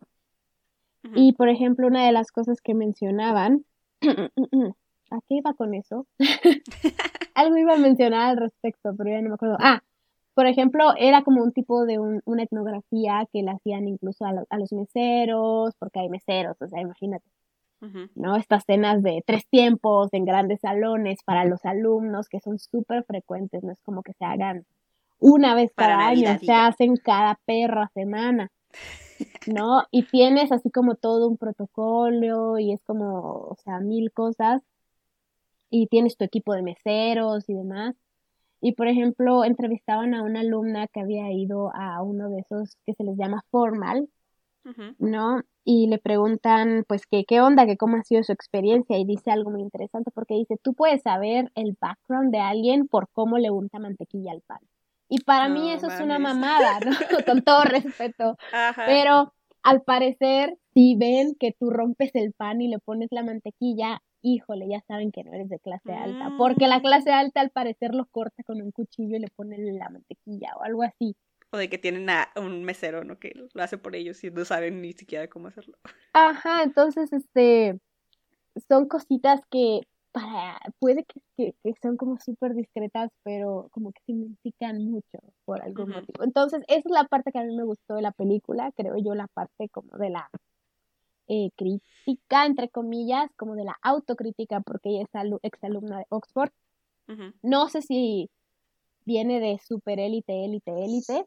[1.15, 3.63] Y por ejemplo, una de las cosas que mencionaban
[5.12, 6.08] ¿A qué iba con eso?
[7.36, 9.58] Algo iba a mencionar al respecto, pero ya no me acuerdo.
[9.60, 9.84] Ah,
[10.41, 14.58] por ejemplo, era como un tipo de una etnografía que le hacían incluso a, a,
[14.58, 17.23] los meseros, porque hay meseros, o sea, imagínate.
[18.15, 18.36] ¿no?
[18.38, 23.62] Estas cenas de tres tiempos en grandes salones para los alumnos que son súper frecuentes,
[23.63, 24.65] no es como que se hagan
[25.19, 28.51] una vez cada año, se hacen cada perra semana,
[29.45, 29.84] ¿no?
[29.91, 34.63] Y tienes así como todo un protocolo y es como, o sea, mil cosas
[35.69, 37.93] y tienes tu equipo de meseros y demás.
[38.62, 42.93] Y por ejemplo, entrevistaban a una alumna que había ido a uno de esos que
[42.93, 44.08] se les llama formal,
[45.00, 45.41] ¿no?
[45.63, 49.32] Y le preguntan, pues, que, qué onda, que cómo ha sido su experiencia, y dice
[49.32, 53.50] algo muy interesante, porque dice, tú puedes saber el background de alguien por cómo le
[53.50, 54.60] unta mantequilla al pan.
[55.10, 56.91] Y para mí eso es una mamada, ¿no?
[57.26, 58.38] Con todo respeto.
[58.86, 64.02] Pero al parecer, si ven que tú rompes el pan y le pones la mantequilla,
[64.21, 66.81] híjole, ya saben que no eres de clase alta, porque la mm.
[66.81, 70.63] clase alta al parecer lo corta con un cuchillo y le pone la mantequilla o
[70.63, 71.15] algo así.
[71.51, 73.19] O de que tienen a un mesero, ¿no?
[73.19, 75.77] Que lo hace por ellos y no saben ni siquiera cómo hacerlo.
[76.13, 77.77] Ajá, entonces, este,
[78.69, 79.81] son cositas que
[80.12, 85.89] para, puede que, que, son como súper discretas, pero como que significan mucho por algún
[85.89, 86.23] motivo.
[86.23, 89.15] Entonces, esa es la parte que a mí me gustó de la película, creo yo,
[89.15, 90.29] la parte como de la
[91.27, 96.51] eh, crítica, entre comillas, como de la autocrítica, porque ella es exalumna de Oxford.
[97.41, 98.29] No sé si
[99.03, 101.25] viene de super élite, élite, élite,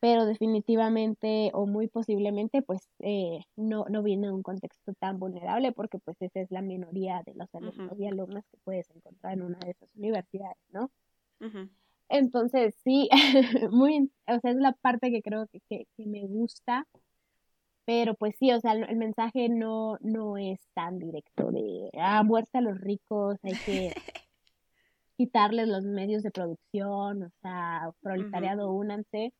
[0.00, 5.72] pero definitivamente o muy posiblemente pues eh, no, no viene de un contexto tan vulnerable
[5.72, 9.42] porque pues esa es la minoría de los alumnos y alumnas que puedes encontrar en
[9.42, 10.90] una de esas universidades, ¿no?
[12.08, 13.08] Entonces sí,
[13.70, 16.86] muy, o sea, es la parte que creo que, que, me gusta,
[17.84, 22.58] pero pues sí, o sea, el, mensaje no, no es tan directo de, ah, muerte
[22.58, 23.92] a los ricos, hay que
[25.16, 29.32] quitarles los medios de producción, o sea, proletariado, únanse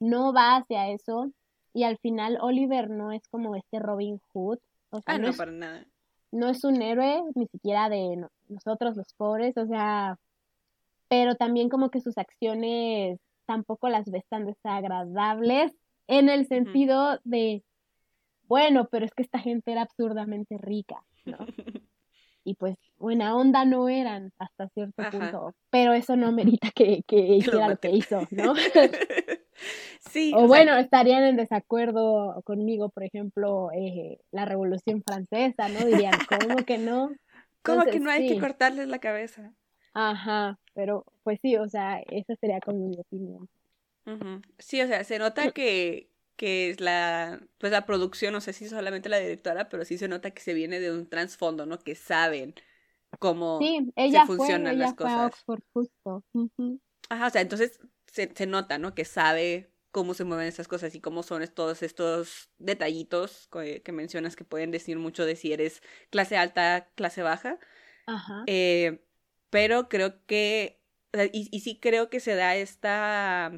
[0.00, 1.30] no va hacia eso
[1.72, 4.58] y al final Oliver no es como este Robin Hood.
[4.90, 5.86] O sea, ah, no, para nada.
[6.32, 10.16] No es un héroe, ni siquiera de nosotros los pobres, o sea,
[11.08, 15.72] pero también como que sus acciones tampoco las ves tan desagradables
[16.10, 17.62] en el sentido de,
[18.48, 21.38] bueno, pero es que esta gente era absurdamente rica, ¿no?
[22.44, 27.16] y pues buena onda no eran hasta cierto punto, pero eso no merita que, que
[27.36, 28.54] hiciera lo que hizo, ¿no?
[30.10, 30.32] Sí.
[30.34, 35.84] O, bueno, estarían en desacuerdo conmigo, por ejemplo, eh, la Revolución Francesa, ¿no?
[35.84, 37.10] Dirían, ¿cómo que no?
[37.62, 39.52] ¿Cómo que no hay que cortarles la cabeza?
[39.92, 43.50] Ajá, pero pues sí, o sea, esa sería como mi opinión.
[44.58, 48.68] Sí, o sea, se nota que, que es la, pues la producción, no sé si
[48.68, 51.78] solamente la directora, pero sí se nota que se viene de un trasfondo, ¿no?
[51.78, 52.54] Que saben
[53.18, 55.32] cómo sí, ella funcionan las cosas.
[55.32, 56.24] Oxford, justo.
[57.08, 58.94] Ajá, o sea, entonces se, se nota, ¿no?
[58.94, 64.36] Que sabe cómo se mueven esas cosas y cómo son todos estos detallitos que, mencionas
[64.36, 67.58] que pueden decir mucho de si eres clase alta, clase baja.
[68.06, 68.44] Ajá.
[68.46, 69.04] Eh,
[69.50, 70.80] pero creo que,
[71.32, 73.52] y, y, sí creo que se da esta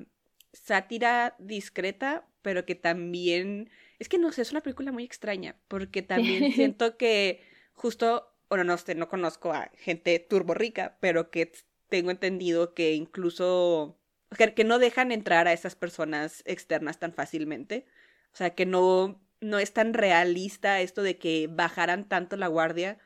[0.53, 6.03] sátira discreta, pero que también, es que no sé, es una película muy extraña, porque
[6.03, 11.53] también siento que justo, bueno, no sé, no conozco a gente turbo rica, pero que
[11.89, 13.99] tengo entendido que incluso
[14.37, 17.85] que no dejan entrar a esas personas externas tan fácilmente.
[18.33, 22.99] O sea, que no, no es tan realista esto de que bajaran tanto la guardia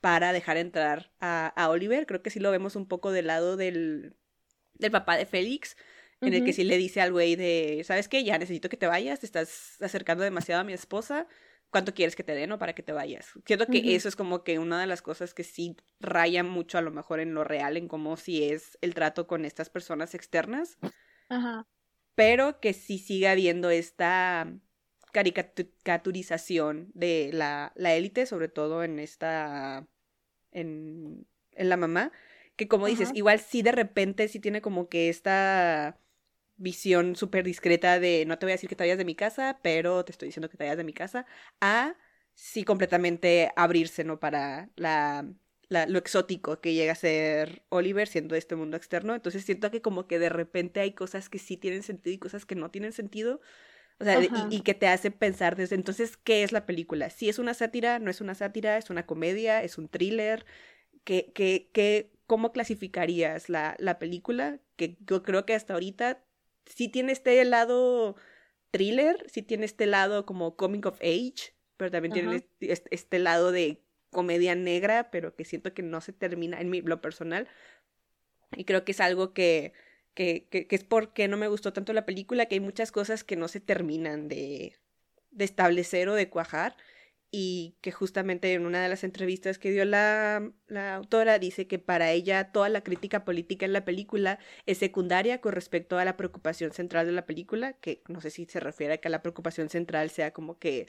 [0.00, 2.06] para dejar entrar a, a Oliver.
[2.06, 4.16] Creo que sí lo vemos un poco del lado del,
[4.74, 5.76] del papá de Félix,
[6.20, 8.24] en el que sí le dice al güey de, ¿sabes qué?
[8.24, 11.26] Ya necesito que te vayas, te estás acercando demasiado a mi esposa
[11.70, 13.32] cuánto quieres que te den o para que te vayas.
[13.44, 16.82] Siento que eso es como que una de las cosas que sí raya mucho a
[16.82, 20.78] lo mejor en lo real, en cómo si es el trato con estas personas externas.
[21.28, 21.66] Ajá.
[22.14, 24.50] Pero que sí siga habiendo esta
[25.12, 29.86] caricaturización de la, la élite, sobre todo en esta,
[30.52, 32.12] en, en la mamá,
[32.56, 35.98] que como dices, igual sí de repente sí tiene como que esta
[36.56, 39.58] visión súper discreta de no te voy a decir que te vayas de mi casa,
[39.62, 41.26] pero te estoy diciendo que te vayas de mi casa,
[41.60, 41.96] a
[42.34, 44.20] sí completamente abrirse, ¿no?
[44.20, 45.26] Para la,
[45.68, 49.14] lo exótico que llega a ser Oliver siendo este mundo externo.
[49.14, 52.46] Entonces siento que como que de repente hay cosas que sí tienen sentido y cosas
[52.46, 53.40] que no tienen sentido.
[53.98, 57.08] O sea, y, y, que te hace pensar desde entonces, ¿qué es la película?
[57.08, 60.44] Si es una sátira, no es una sátira, es una comedia, es un thriller.
[61.04, 64.60] ¿Qué, qué, qué, ¿Cómo clasificarías la, la película?
[64.76, 66.25] Que yo creo que hasta ahorita
[66.66, 68.16] sí tiene este lado
[68.70, 73.52] thriller, sí tiene este lado como coming of age, pero también tiene este, este, lado
[73.52, 77.48] de comedia negra, pero que siento que no se termina en mi, lo personal.
[78.56, 79.72] Y creo que es algo que,
[80.14, 83.24] que, que, que es porque no me gustó tanto la película, que hay muchas cosas
[83.24, 84.76] que no se terminan de,
[85.30, 86.76] de establecer o de cuajar
[87.30, 91.78] y que justamente en una de las entrevistas que dio la, la, autora dice que
[91.78, 96.16] para ella toda la crítica política en la película es secundaria con respecto a la
[96.16, 99.68] preocupación central de la película, que no sé si se refiere a que la preocupación
[99.68, 100.86] central sea como que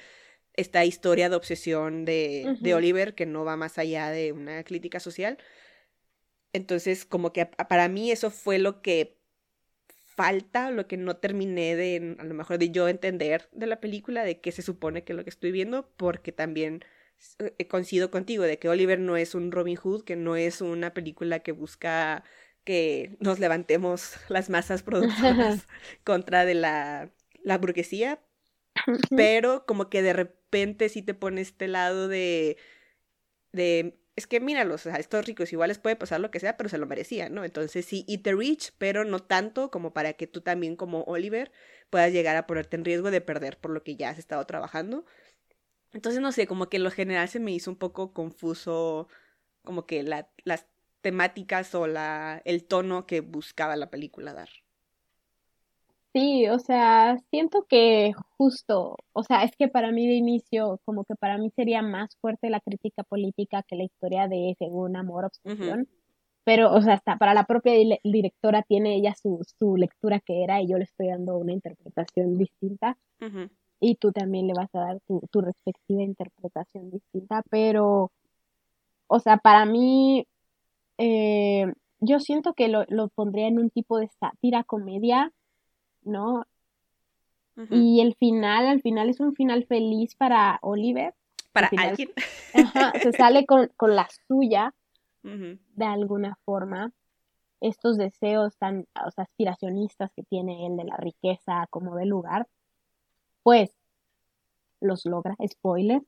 [0.54, 5.00] esta historia de obsesión de, de Oliver que no va más allá de una crítica
[5.00, 5.38] social.
[6.54, 9.17] Entonces, como que para mí eso fue lo que
[10.18, 14.24] falta, lo que no terminé de, a lo mejor de yo entender de la película,
[14.24, 16.84] de qué se supone que es lo que estoy viendo, porque también
[17.40, 20.94] eh, coincido contigo de que Oliver no es un Robin Hood, que no es una
[20.94, 22.24] película que busca
[22.64, 25.68] que nos levantemos las masas productoras
[26.04, 27.12] contra de la,
[27.44, 28.20] la burguesía,
[29.16, 32.58] pero como que de repente sí te pone este lado de,
[33.52, 36.70] de es que míralos, o estos ricos igual les puede pasar lo que sea, pero
[36.70, 37.46] se lo merecían, ¿no?
[37.46, 41.52] Entonces sí, eat the rich, pero no tanto como para que tú también como Oliver
[41.92, 45.06] puedas llegar a ponerte en riesgo de perder por lo que ya has estado trabajando.
[45.94, 49.08] Entonces, no sé, como que en lo general se me hizo un poco confuso
[49.64, 50.66] como que la, las
[51.02, 54.50] temáticas o la, el tono que buscaba la película dar.
[56.18, 61.06] Sí, o sea, siento que justo, o sea, es que para mí de inicio, como
[61.06, 65.26] que para mí sería más fuerte la crítica política que la historia de según amor,
[65.26, 65.88] obsesión.
[66.44, 70.60] Pero, o sea, hasta para la propia directora tiene ella su, su lectura que era
[70.60, 72.98] y yo le estoy dando una interpretación distinta.
[73.80, 77.44] Y tú también le vas a dar tu, tu respectiva interpretación distinta.
[77.52, 78.12] Pero,
[79.06, 80.26] o sea, para mí,
[80.98, 85.32] eh, yo siento que lo, lo pondría en un tipo de sátira comedia
[86.08, 86.46] ¿no?
[87.72, 91.16] Y el final, al final es un final feliz para Oliver.
[91.52, 92.12] Para alguien.
[93.02, 94.76] se sale con, la suya,
[95.24, 96.92] de alguna forma.
[97.60, 102.48] Estos deseos tan aspiracionistas que tiene él de la riqueza como del lugar,
[103.42, 103.72] pues
[104.80, 106.04] los logra, spoiler,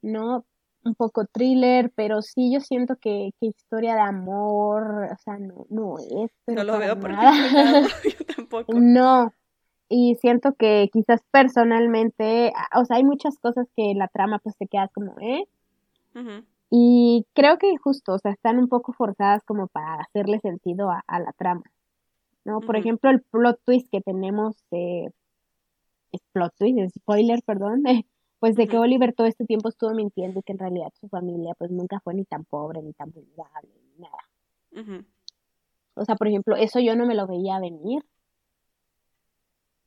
[0.00, 0.46] ¿no?
[0.84, 5.66] Un poco thriller, pero sí yo siento que, que historia de amor, o sea, no,
[5.70, 6.32] no es.
[6.46, 7.16] no lo veo porque
[8.18, 8.72] yo tampoco.
[8.74, 9.32] No,
[9.94, 14.66] y siento que quizás personalmente, o sea, hay muchas cosas que la trama pues te
[14.66, 15.46] quedas como, ¿eh?
[16.70, 21.18] Y creo que justo, o sea, están un poco forzadas como para hacerle sentido a,
[21.20, 21.64] la trama,
[22.44, 22.60] ¿no?
[22.60, 25.12] Por ejemplo, el plot twist que tenemos, de
[26.12, 27.82] es plot twist, spoiler, perdón,
[28.42, 31.54] pues de que Oliver todo este tiempo estuvo mintiendo y que en realidad su familia
[31.56, 35.06] pues nunca fue ni tan pobre, ni tan vulnerable, ni nada.
[35.94, 38.02] O sea, por ejemplo, eso yo no me lo veía venir,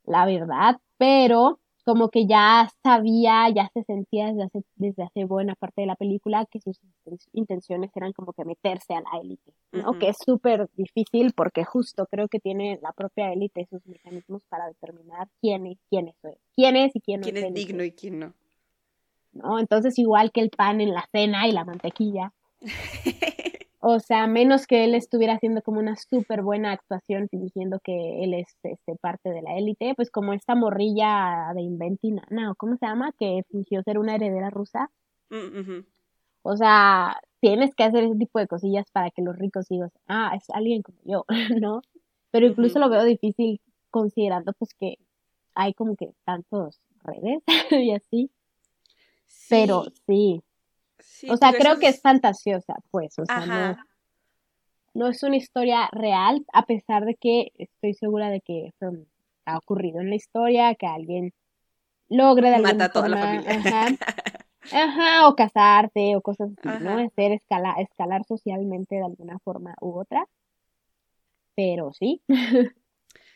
[0.06, 5.56] la verdad, pero como que ya sabía, ya se sentía desde hace, desde hace buena
[5.56, 6.80] parte de la película que sus
[7.34, 10.00] intenciones eran como que meterse a la élite, ¿no?
[10.00, 14.68] Que es súper difícil porque justo creo que tiene la propia élite sus mecanismos para
[14.68, 16.16] determinar quién es, quién es,
[16.56, 18.34] quién es y quién, ¿Quién es digno y quién no.
[19.36, 19.60] ¿No?
[19.60, 22.34] Entonces, igual que el pan en la cena y la mantequilla.
[23.80, 28.34] o sea, menos que él estuviera haciendo como una súper buena actuación fingiendo que él
[28.34, 32.88] es este, parte de la élite, pues como esta morrilla de Inventina, no, ¿cómo se
[32.88, 33.12] llama?
[33.20, 34.90] Que fingió ser una heredera rusa.
[35.30, 35.82] Mm,
[36.48, 40.34] o sea, tienes que hacer ese tipo de cosillas para que los ricos digan, ah,
[40.36, 41.26] es alguien como yo,
[41.62, 41.82] ¿no?
[42.32, 43.62] Pero incluso lo veo difícil
[43.92, 44.98] considerando pues que
[45.54, 48.32] hay como que tantos redes y así.
[49.50, 50.42] Pero sí.
[51.30, 53.18] o sea, creo que es fantasiosa, pues.
[53.20, 53.78] O sea, no,
[54.94, 58.72] no, es una historia real, a pesar de que estoy segura de que
[59.46, 61.34] ha ocurrido en la historia, que alguien
[62.10, 63.98] logre de alguna Mata a toda la familia.
[64.72, 66.98] Ajá, o casarse o cosas así, ¿no?
[66.98, 70.28] Hacer escala, escalar socialmente de alguna forma u otra.
[71.56, 72.22] Pero sí.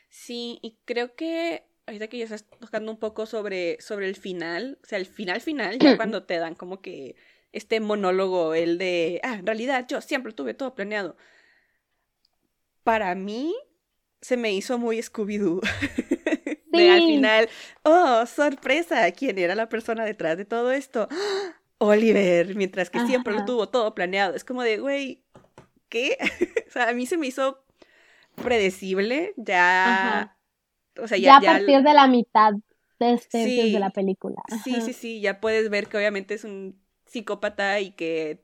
[0.09, 4.77] Sí, y creo que ahorita que ya estás tocando un poco sobre, sobre el final,
[4.83, 7.15] o sea, el final final, ya cuando te dan como que
[7.51, 11.17] este monólogo, el de, ah, en realidad yo siempre tuve todo planeado.
[12.83, 13.55] Para mí
[14.21, 15.61] se me hizo muy Scooby-Doo.
[16.71, 17.49] De al final,
[17.81, 21.09] oh, sorpresa, ¿quién era la persona detrás de todo esto?
[21.79, 24.35] Oliver, mientras que siempre lo tuvo todo planeado.
[24.35, 25.23] Es como de, güey,
[25.89, 26.17] ¿qué?
[26.67, 27.65] o sea, a mí se me hizo
[28.35, 30.37] predecible, ya
[31.17, 32.53] ya, a partir de la mitad
[32.99, 34.41] de este de la película.
[34.63, 38.43] Sí, sí, sí, ya puedes ver que obviamente es un psicópata y que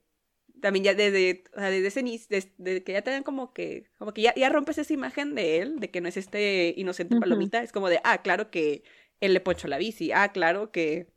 [0.61, 4.13] también ya desde, o sea, desde ese desde, que ya te dan como que, como
[4.13, 7.61] que ya, ya rompes esa imagen de él, de que no es este inocente palomita,
[7.61, 8.83] es como de, ah, claro que
[9.19, 11.07] él le ponchó la bici, ah, claro que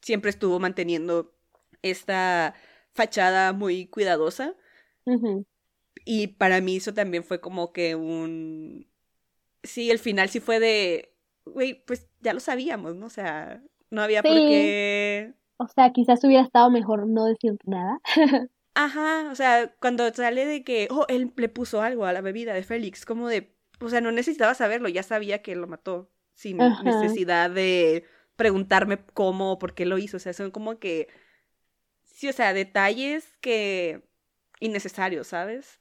[0.00, 1.32] siempre estuvo manteniendo
[1.82, 2.54] esta
[2.92, 4.54] fachada muy cuidadosa.
[6.04, 8.86] Y para mí eso también fue como que un...
[9.62, 11.14] Sí, el final sí fue de...
[11.44, 13.06] Güey, pues ya lo sabíamos, ¿no?
[13.06, 15.34] O sea, no había por qué...
[15.56, 18.00] O sea, quizás hubiera estado mejor no decir nada.
[18.74, 22.54] Ajá, o sea, cuando sale de que, oh, él le puso algo a la bebida
[22.54, 26.56] de Félix, como de, o sea, no necesitaba saberlo, ya sabía que lo mató, sin
[26.56, 28.04] necesidad de
[28.36, 31.08] preguntarme cómo o por qué lo hizo, o sea, son como que,
[32.02, 34.02] sí, o sea, detalles que
[34.58, 35.80] innecesarios, ¿sabes?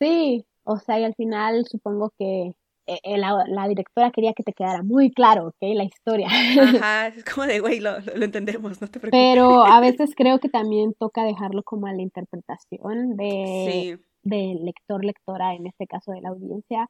[0.00, 2.54] Sí, o sea, y al final supongo que
[2.90, 5.56] eh, eh, la, directora quería que te quedara muy claro, ¿ok?
[5.74, 6.26] La historia.
[6.82, 9.10] Ajá, es como de, güey, lo, entendemos, no te preocupes.
[9.12, 15.04] Pero a veces creo que también toca dejarlo como a la interpretación de, de lector,
[15.04, 16.88] lectora, en este caso de la audiencia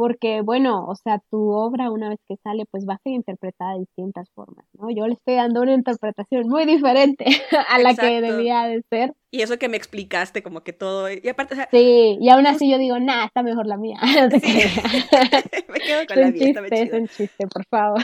[0.00, 3.74] porque bueno, o sea, tu obra una vez que sale pues va a ser interpretada
[3.74, 4.88] de distintas formas, ¿no?
[4.90, 7.26] Yo le estoy dando una interpretación muy diferente
[7.68, 9.12] a la que debía de ser.
[9.30, 12.78] Y eso que me explicaste, como que todo, y aparte, Sí, y aún así yo
[12.78, 13.98] digo, nah, está mejor la mía.
[15.68, 18.02] me quedo con la mía, está Es un chiste, por favor.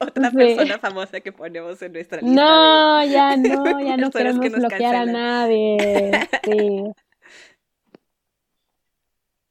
[0.00, 2.34] Otra persona famosa que ponemos en nuestra lista.
[2.34, 6.10] No, ya no, ya no queremos bloquear a nadie.
[6.42, 6.84] Sí.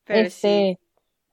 [0.06, 0.80] Pero este,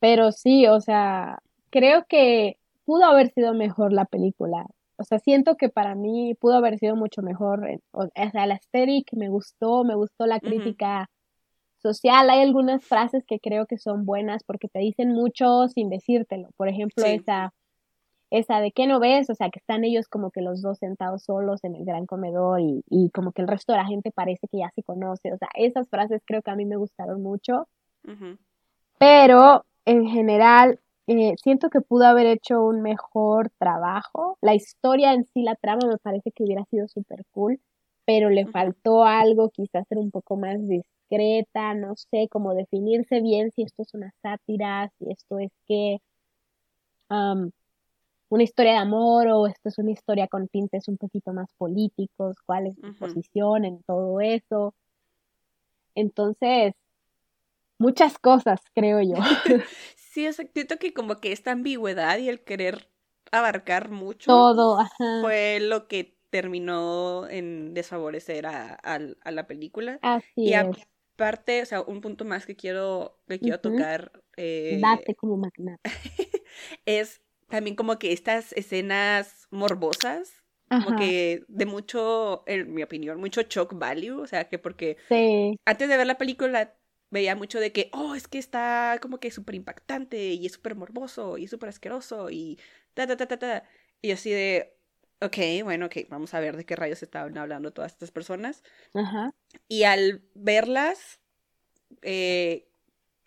[0.01, 1.39] pero sí, o sea,
[1.71, 4.67] creo que pudo haber sido mejor la película.
[4.97, 7.69] O sea, siento que para mí pudo haber sido mucho mejor.
[7.69, 11.09] Eh, o, sea, la aesthetic me gustó, me gustó la crítica
[11.79, 12.29] social.
[12.29, 16.51] Hay algunas frases que creo que son buenas porque te dicen mucho sin decírtelo.
[16.57, 17.53] Por ejemplo, esa
[18.31, 21.25] esa de qué no ves, o sea, que están ellos como que los dos sentados
[21.25, 24.47] solos en el gran comedor y, y como que el resto de la gente parece
[24.47, 27.69] que ya se conoce, o sea, esas frases creo que a mí me gustaron mucho,
[28.99, 34.39] pero en general eh, siento que pudo haber hecho un mejor trabajo.
[34.41, 37.61] La historia en sí, la trama me parece que hubiera sido súper cool,
[38.05, 43.51] pero le faltó algo, quizás ser un poco más discreta, no sé, cómo definirse bien
[43.51, 45.99] si esto es una sátira, si esto es que
[47.09, 52.37] una historia de amor o esto es una historia con tintes un poquito más políticos,
[52.47, 54.75] cuál es su posición en todo eso.
[55.95, 56.75] Entonces,
[57.81, 59.15] muchas cosas, creo yo.
[59.97, 62.89] sí, o sea, siento que como que esta ambigüedad y el querer
[63.33, 64.79] abarcar mucho todo
[65.21, 68.79] fue lo que terminó en desfavorecer a,
[69.25, 69.99] la película.
[70.03, 74.13] Así y aparte, o sea, un punto más que quiero, que quiero tocar.
[74.37, 75.81] Eh, Date como magnate.
[76.87, 83.43] es también como que estas escenas morbosas como que de mucho, en mi opinión, mucho
[83.43, 84.97] shock value, o sea, que porque
[85.65, 86.77] antes de ver la película
[87.11, 90.77] veía mucho de que, oh, es que está como que súper impactante y es súper
[90.77, 92.59] morboso y súper asqueroso y
[92.95, 93.65] ta, ta, ta, ta, ta.
[94.01, 94.77] Y así de,
[95.21, 98.63] ok, bueno, ok, vamos a ver de qué rayos estaban hablando todas estas personas.
[98.95, 99.35] Ajá.
[99.69, 101.21] Y al verlas,
[102.03, 102.69] eh,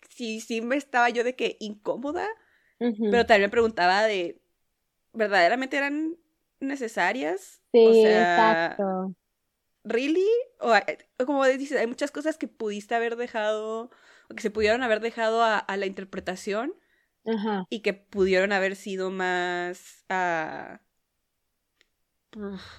[0.08, 2.26] sí, sí me estaba yo de que incómoda,
[2.78, 4.42] pero también me preguntaba de,
[5.12, 6.16] ¿verdaderamente eran
[6.60, 7.62] necesarias?
[7.72, 9.14] Sí, o sea, exacto.
[9.84, 10.26] ¿Really?
[10.60, 13.90] Eh, o, como dices, hay muchas cosas que pudiste haber dejado,
[14.28, 16.74] o que se pudieron haber dejado a, la interpretación
[17.70, 20.80] y que pudieron haber sido más a...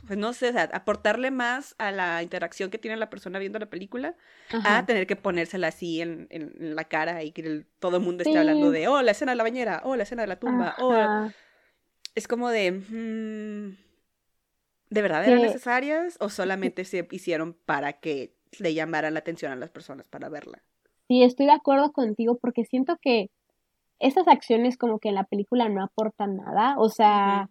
[0.06, 3.58] Pues no sé, o sea, aportarle más a la interacción que tiene la persona viendo
[3.58, 4.16] la película
[4.66, 6.28] a tener que ponérsela así en,
[6.76, 9.44] la cara y que todo el mundo esté hablando de, oh, la escena de la
[9.44, 11.30] bañera, oh, la escena de la tumba, oh.
[12.16, 12.72] Es como de...
[12.72, 13.85] Mm,
[14.90, 19.56] ¿De verdad eran necesarias o solamente se hicieron para que le llamaran la atención a
[19.56, 20.62] las personas para verla?
[21.08, 23.30] Sí, estoy de acuerdo contigo porque siento que
[24.00, 26.76] esas acciones como que en la película no aportan nada.
[26.78, 27.50] O sea,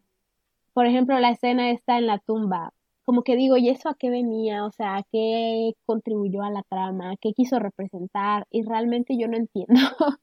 [0.72, 2.72] por ejemplo, la escena está en la tumba.
[3.04, 4.64] Como que digo, ¿y eso a qué venía?
[4.64, 7.14] O sea, ¿a qué contribuyó a la trama?
[7.20, 8.46] ¿Qué quiso representar?
[8.50, 9.74] Y realmente yo no entiendo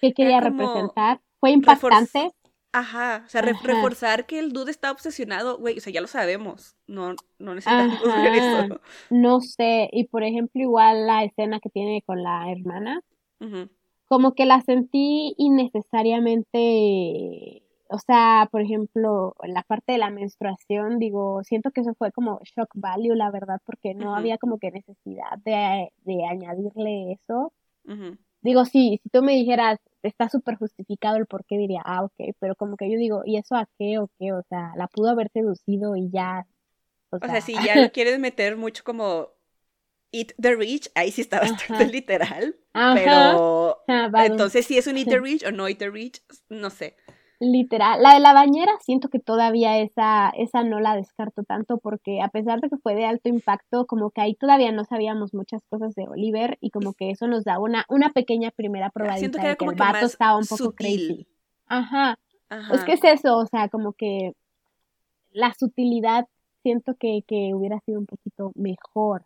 [0.00, 1.20] qué quería representar.
[1.38, 2.32] Fue impactante,
[2.78, 6.76] Ajá, o sea, reforzar que el dude está obsesionado, güey, o sea, ya lo sabemos,
[6.86, 8.80] no, no necesitamos ver eso.
[9.08, 13.00] No sé, y por ejemplo, igual la escena que tiene con la hermana,
[14.08, 20.98] como que la sentí innecesariamente, o sea, por ejemplo, en la parte de la menstruación,
[20.98, 24.70] digo, siento que eso fue como shock value, la verdad, porque no había como que
[24.70, 27.54] necesidad de, de añadirle eso.
[28.46, 32.36] Digo, sí, si tú me dijeras, está súper justificado el por qué, diría, ah, ok,
[32.38, 34.32] pero como que yo digo, ¿y eso a qué o qué?
[34.32, 36.46] O sea, la pudo haber seducido y ya.
[37.10, 39.30] O, sea, si ya lo quieres meter mucho como
[40.12, 42.54] Eat the Rich, ahí sí está bastante literal.
[42.94, 46.70] Pero ah, entonces si es un Eat the Rich o no Eat the Rich, no
[46.70, 46.94] sé.
[47.38, 48.02] Literal.
[48.02, 52.28] La de la bañera, siento que todavía esa, esa no la descarto tanto porque a
[52.28, 55.94] pesar de que fue de alto impacto, como que ahí todavía no sabíamos muchas cosas
[55.94, 59.64] de Oliver y como que eso nos da una, una pequeña primera probadita de que,
[59.64, 61.26] el vato estaba un poco crazy.
[61.66, 62.18] Ajá.
[62.72, 64.32] Es que es eso, o sea, como que
[65.32, 66.26] la sutilidad
[66.62, 69.24] siento que, que hubiera sido un poquito mejor.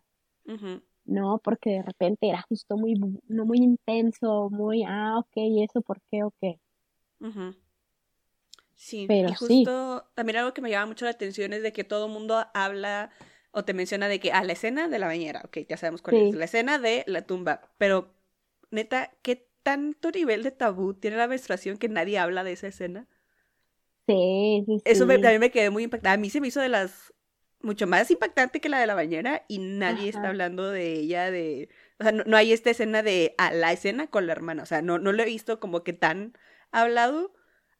[1.05, 1.39] ¿no?
[1.43, 2.95] Porque de repente era justo muy,
[3.27, 6.59] no muy intenso, muy, ah, ok, ¿y eso por qué o qué?
[8.81, 11.83] Sí, Pero y justo también algo que me llama mucho la atención es de que
[11.83, 13.11] todo el mundo habla
[13.51, 16.15] o te menciona de que, ah, la escena de la bañera, ok, ya sabemos cuál
[16.15, 18.15] es, la escena de la tumba, pero
[18.71, 23.07] neta, ¿qué tanto nivel de tabú tiene la menstruación que nadie habla de esa escena?
[24.07, 26.15] Sí, sí, Eso me, a mí me quedé muy impactada.
[26.15, 27.13] A mí se me hizo de las
[27.61, 31.69] mucho más impactante que la de la bañera y nadie está hablando de ella, de...
[31.99, 34.81] O sea, no, hay esta escena de a la escena con la hermana, o sea,
[34.81, 36.35] no, no lo he visto como que tan
[36.71, 37.31] hablado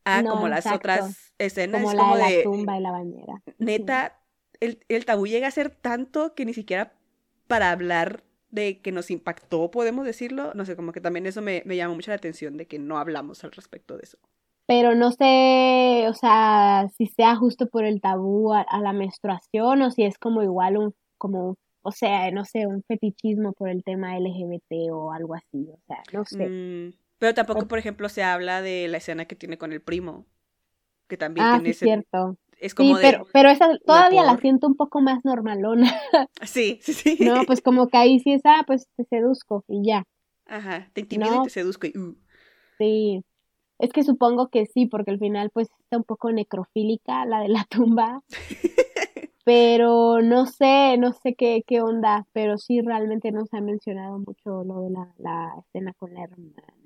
[0.05, 1.81] a como las otras escenas.
[1.81, 3.41] Como la de la tumba y la bañera.
[3.57, 4.19] Neta,
[4.59, 6.93] el, el tabú llega a ser tanto que ni siquiera
[7.47, 11.63] para hablar de que nos impactó, podemos decirlo, no sé, como que también eso me,
[11.65, 14.17] me llamó mucho la atención de que no hablamos al respecto de eso
[14.71, 19.91] pero no sé, o sea, si sea justo por el tabú a, la menstruación o
[19.91, 24.17] si es como igual un, como, o sea, no sé, un fetichismo por el tema
[24.17, 26.47] LGBT o algo así, o sea, no sé.
[26.47, 30.25] Mm, pero tampoco, por ejemplo, se habla de la escena que tiene con el primo,
[31.07, 32.35] que también ah, tiene sí, cierto.
[32.57, 35.93] Es como sí, pero, pero esa todavía la siento un poco más normalona.
[36.41, 37.17] Sí, sí, sí.
[37.19, 40.03] No, pues como que ahí sí es, ah, pues te seduzco y ya.
[40.47, 41.95] Ajá, te intimido y te seduzco y...
[41.95, 42.17] Uh.
[42.79, 43.23] Sí,
[43.77, 47.49] es que supongo que sí, porque al final pues está un poco necrofílica la de
[47.49, 48.23] la tumba.
[49.45, 54.17] pero no sé, no sé qué, qué onda, pero sí realmente no se ha mencionado
[54.17, 56.80] mucho lo de la, la escena con la hermana.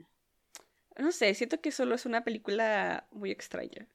[0.97, 3.87] No sé, siento que solo es una película muy extraña.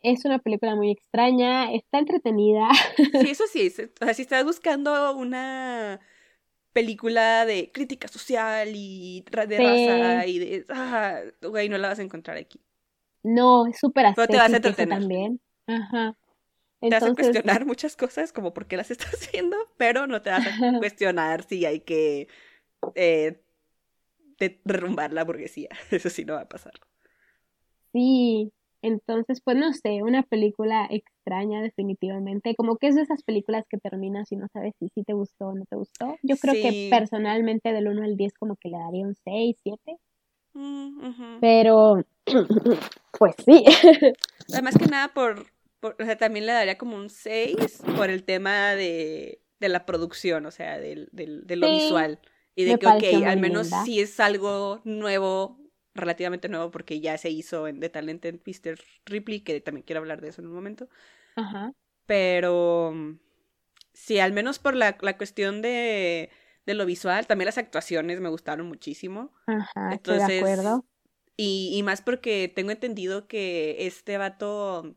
[0.00, 2.68] Es una película muy extraña, está entretenida.
[3.22, 6.00] Sí, eso sí, o sea, si estás buscando una
[6.72, 10.64] película de crítica social y de raza y de...
[10.70, 12.60] Ah, güey, no la vas a encontrar aquí.
[13.22, 14.98] No, es súper Pero te vas a entretener.
[14.98, 15.40] también.
[15.66, 16.16] Ajá.
[16.80, 20.30] Te vas a cuestionar muchas cosas, como por qué las estás haciendo, pero no te
[20.30, 22.28] vas a cuestionar si hay que
[22.96, 23.41] eh,
[24.64, 25.68] derrumbar la burguesía.
[25.90, 26.72] Eso sí no va a pasar.
[27.92, 33.64] Sí, entonces, pues no sé, una película extraña definitivamente, como que es de esas películas
[33.68, 36.16] que terminas y no sabes si sí te gustó o no te gustó.
[36.22, 39.96] Yo creo que personalmente del 1 al 10 como que le daría un 6, 7.
[40.54, 42.04] Mm, Pero,
[43.18, 43.64] pues sí.
[44.52, 45.46] Además que nada por,
[45.82, 50.44] o sea, también le daría como un 6 por el tema de, de la producción,
[50.46, 52.18] o sea, del, del, de lo visual.
[52.54, 55.58] Y de que, ok, al menos si es algo nuevo
[55.94, 58.78] relativamente nuevo porque ya se hizo en The Talented Mr.
[59.06, 60.88] Ripley, que también quiero hablar de eso en un momento.
[61.36, 61.72] Ajá.
[62.06, 62.94] Pero
[63.92, 66.30] sí, al menos por la, la cuestión de,
[66.66, 69.32] de, lo visual, también las actuaciones me gustaron muchísimo.
[69.46, 70.84] Ajá, Entonces, de acuerdo.
[71.36, 74.96] Y, y más porque tengo entendido que este vato,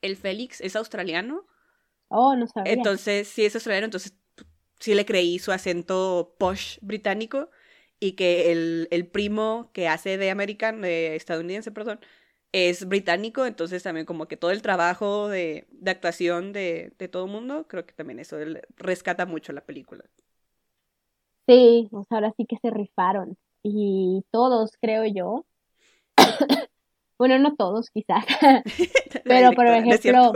[0.00, 1.46] el Félix, es australiano.
[2.08, 2.72] Oh, no sabía.
[2.72, 4.14] Entonces, sí es australiano, entonces
[4.80, 7.50] sí le creí su acento posh británico
[8.00, 12.00] y que el, el primo que hace de American, de estadounidense, perdón,
[12.52, 17.26] es británico, entonces también como que todo el trabajo de, de actuación de, de todo
[17.26, 18.36] el mundo, creo que también eso
[18.76, 20.04] rescata mucho la película.
[21.46, 23.36] Sí, pues ahora sí que se rifaron.
[23.62, 25.44] Y todos, creo yo.
[27.18, 28.24] bueno, no todos, quizás.
[29.24, 30.32] Pero, por ejemplo,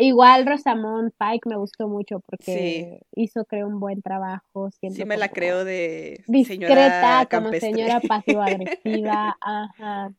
[0.00, 4.70] Igual Rosamond Pike me gustó mucho porque hizo, creo, un buen trabajo.
[4.70, 9.36] Sí, me la creo de discreta, como señora pasivo-agresiva.
[9.40, 10.14] ajá.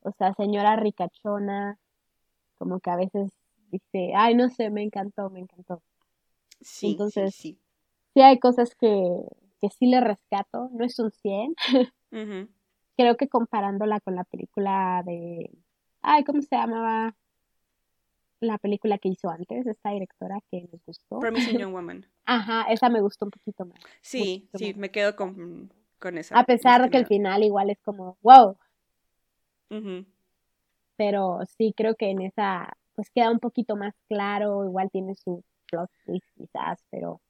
[0.00, 1.78] O sea, señora ricachona.
[2.56, 3.30] Como que a veces
[3.70, 5.82] dice, ay, no sé, me encantó, me encantó.
[6.62, 7.58] Sí, Entonces, sí,
[8.14, 8.20] sí.
[8.22, 9.22] hay cosas que,
[9.60, 10.70] que sí le rescato.
[10.72, 11.54] No es un 100.
[12.96, 15.50] Creo que comparándola con la película de...
[16.00, 17.14] Ay, ¿cómo se llamaba?
[18.40, 21.18] La película que hizo antes, esta directora que nos gustó.
[21.18, 22.06] Promising Young Woman.
[22.24, 23.78] Ajá, esa me gustó un poquito más.
[24.00, 26.38] Sí, sí, me quedo con, con esa.
[26.38, 28.56] A pesar de que el final igual es como, wow.
[30.96, 35.44] Pero sí, creo que en esa, pues queda un poquito más claro, igual tiene su
[35.70, 37.20] plot twist quizás, pero...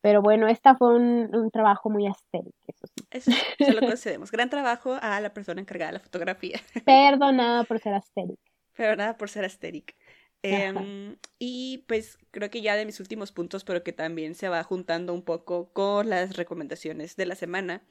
[0.00, 3.04] Pero bueno, esta fue un, un trabajo muy estético, eso sí.
[3.10, 4.30] Eso se lo concedemos.
[4.30, 6.60] Gran trabajo a la persona encargada de la fotografía.
[6.84, 8.47] Perdonada por ser estético
[8.78, 9.96] pero nada por ser asteric.
[10.42, 14.62] Em, y pues creo que ya de mis últimos puntos, pero que también se va
[14.62, 17.82] juntando un poco con las recomendaciones de la semana,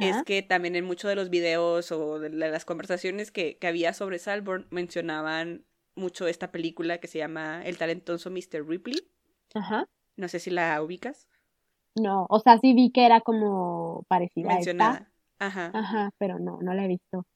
[0.00, 3.92] es que también en muchos de los videos o de las conversaciones que, que había
[3.92, 5.64] sobre Salborn mencionaban
[5.96, 8.64] mucho esta película que se llama El talentoso Mr.
[8.68, 9.10] Ripley.
[9.54, 9.84] Ajá.
[10.16, 11.26] No sé si la ubicas.
[11.96, 14.90] No, o sea, sí vi que era como parecida Mencionada.
[14.90, 15.10] a esta.
[15.40, 15.70] Ajá.
[15.74, 17.26] Ajá, pero no, no la he visto.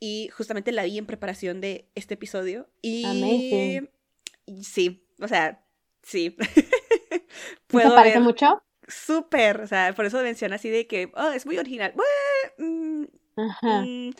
[0.00, 2.68] Y justamente la vi en preparación de este episodio.
[2.82, 3.80] Y.
[4.62, 5.64] Sí, o sea,
[6.02, 6.36] sí.
[7.66, 8.62] ¿Puedo ¿Te parece mucho?
[8.86, 11.94] Súper, o sea, por eso menciona así de que, oh, es muy original.
[12.58, 13.04] Mm,
[13.36, 13.80] Ajá.
[13.82, 14.10] Mm,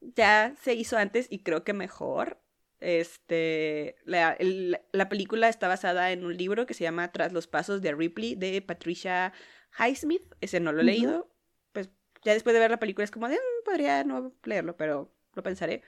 [0.00, 2.38] ya se hizo antes y creo que mejor.
[2.80, 7.82] Este, la, la, película está basada en un libro que se llama Tras los pasos
[7.82, 9.34] de Ripley de Patricia
[9.78, 10.22] Highsmith.
[10.40, 11.30] Ese no lo he leído.
[11.72, 11.90] Pues
[12.24, 15.42] ya después de ver la película es como de, mm, podría no leerlo, pero lo
[15.42, 15.82] pensaré.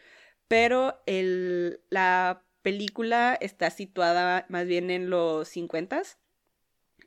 [0.49, 6.03] Pero el, la película está situada más bien en los 50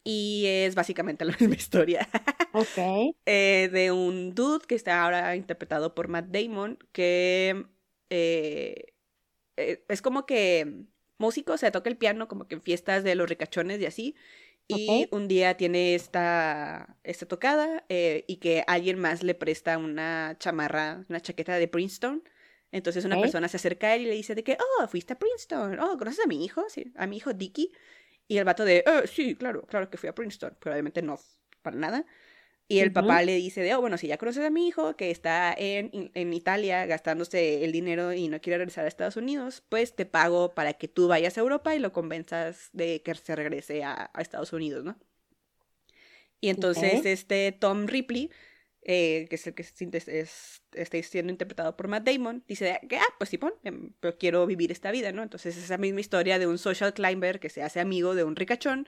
[0.04, 2.08] y es básicamente la misma historia.
[2.54, 3.16] Ok.
[3.26, 7.66] Eh, de un dude que está ahora interpretado por Matt Damon que
[8.10, 8.94] eh,
[9.58, 10.86] eh, es como que
[11.18, 14.16] músico, se toca el piano como que en fiestas de los ricachones y así.
[14.68, 20.38] Y un día tiene esta, esta tocada eh, y que alguien más le presta una
[20.40, 22.24] chamarra, una chaqueta de Princeton.
[22.76, 25.18] Entonces una persona se acerca a él y le dice de que, oh, fuiste a
[25.18, 26.66] Princeton, oh, ¿conoces a mi hijo?
[26.68, 27.72] Sí, a mi hijo Dicky.
[28.28, 31.18] Y el vato de, oh, sí, claro, claro que fui a Princeton, pero obviamente no,
[31.62, 32.06] para nada.
[32.68, 35.10] Y el papá le dice de, oh, bueno, si ya conoces a mi hijo que
[35.10, 39.96] está en, en, Italia gastándose el dinero y no quiere regresar a Estados Unidos, pues
[39.96, 43.86] te pago para que tú vayas a Europa y lo convenzas de que se regrese
[43.86, 44.98] a, Estados Unidos, ¿no?
[46.42, 48.32] Y entonces este Tom Ripley,
[48.88, 53.16] eh, que es el que es, está siendo interpretado por Matt Damon, dice que, ah,
[53.18, 55.24] pues sí, pon, em, pero quiero vivir esta vida, ¿no?
[55.24, 58.36] Entonces es esa misma historia de un social climber que se hace amigo de un
[58.36, 58.88] ricachón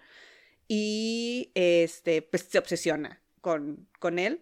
[0.67, 4.41] y este, pues se obsesiona con, con él.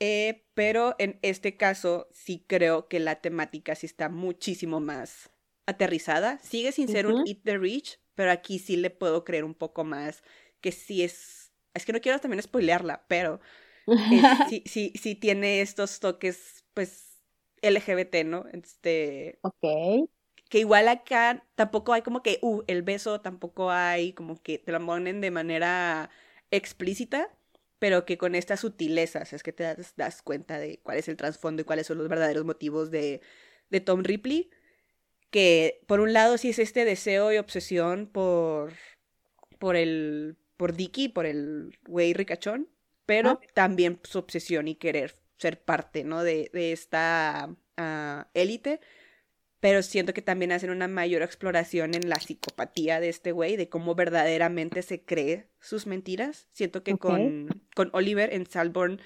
[0.00, 5.30] Eh, pero en este caso sí creo que la temática sí está muchísimo más
[5.66, 6.40] aterrizada.
[6.42, 9.84] Sigue sin ser un Eat the Rich, pero aquí sí le puedo creer un poco
[9.84, 10.24] más
[10.60, 11.52] que sí es...
[11.72, 13.40] Es que no quiero también spoilearla, pero
[14.48, 17.22] sí, sí, sí tiene estos toques, pues,
[17.62, 18.44] LGBT, ¿no?
[18.52, 19.38] Este...
[19.42, 20.08] Ok.
[20.48, 24.72] Que igual acá tampoco hay como que, uh, el beso tampoco hay, como que te
[24.72, 26.10] lo ponen de manera
[26.50, 27.30] explícita,
[27.78, 31.62] pero que con estas sutilezas es que te das, cuenta de cuál es el trasfondo
[31.62, 33.20] y cuáles son los verdaderos motivos de,
[33.70, 34.50] de Tom Ripley,
[35.30, 38.72] que por un lado sí es este deseo y obsesión por,
[39.58, 42.68] por el, por Dicky, por el güey ricachón,
[43.08, 46.22] pero también su obsesión y querer ser parte, ¿no?
[46.22, 48.80] De, de esta ah, élite
[49.60, 53.68] pero siento que también hacen una mayor exploración en la psicopatía de este güey, de
[53.68, 56.48] cómo verdaderamente se cree sus mentiras.
[56.52, 59.00] Siento que con, con Oliver en Salborn.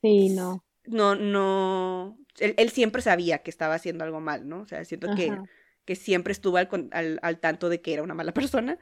[0.00, 0.64] Sí, no.
[0.86, 2.18] No, no.
[2.38, 4.60] Él, siempre sabía que estaba haciendo algo mal, ¿no?
[4.60, 5.36] O sea, siento que,
[5.84, 8.78] que siempre estuvo al, al, al, tanto de que era una mala persona.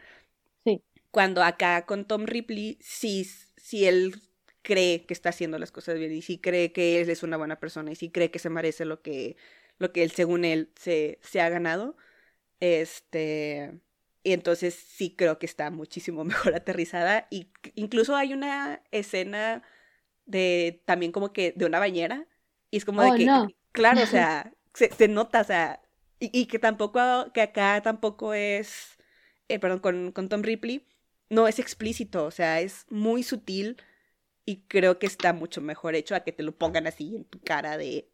[0.65, 0.85] Sí.
[1.11, 3.27] Cuando acá con Tom Ripley, sí,
[3.67, 4.23] sí él
[4.63, 7.59] cree que está haciendo las cosas bien y sí cree que él es una buena
[7.59, 9.37] persona y sí cree que se merece lo que
[9.79, 11.97] lo que él, según él, se, se ha ganado.
[12.61, 13.79] Este,
[14.23, 17.27] y entonces sí creo que está muchísimo mejor aterrizada.
[17.31, 19.63] Y incluso hay una escena
[20.27, 22.27] de también como que de una bañera.
[22.71, 25.83] Y es como de oh, que, claro, o sea, se, nota, o sea,
[26.21, 27.01] y, que tampoco,
[27.35, 28.97] que acá tampoco es,
[29.49, 30.87] eh, perdón, con, con Tom Ripley,
[31.29, 33.77] no es explícito, o sea, es muy sutil
[34.45, 37.41] y creo que está mucho mejor hecho a que te lo pongan así en tu
[37.41, 38.09] cara de,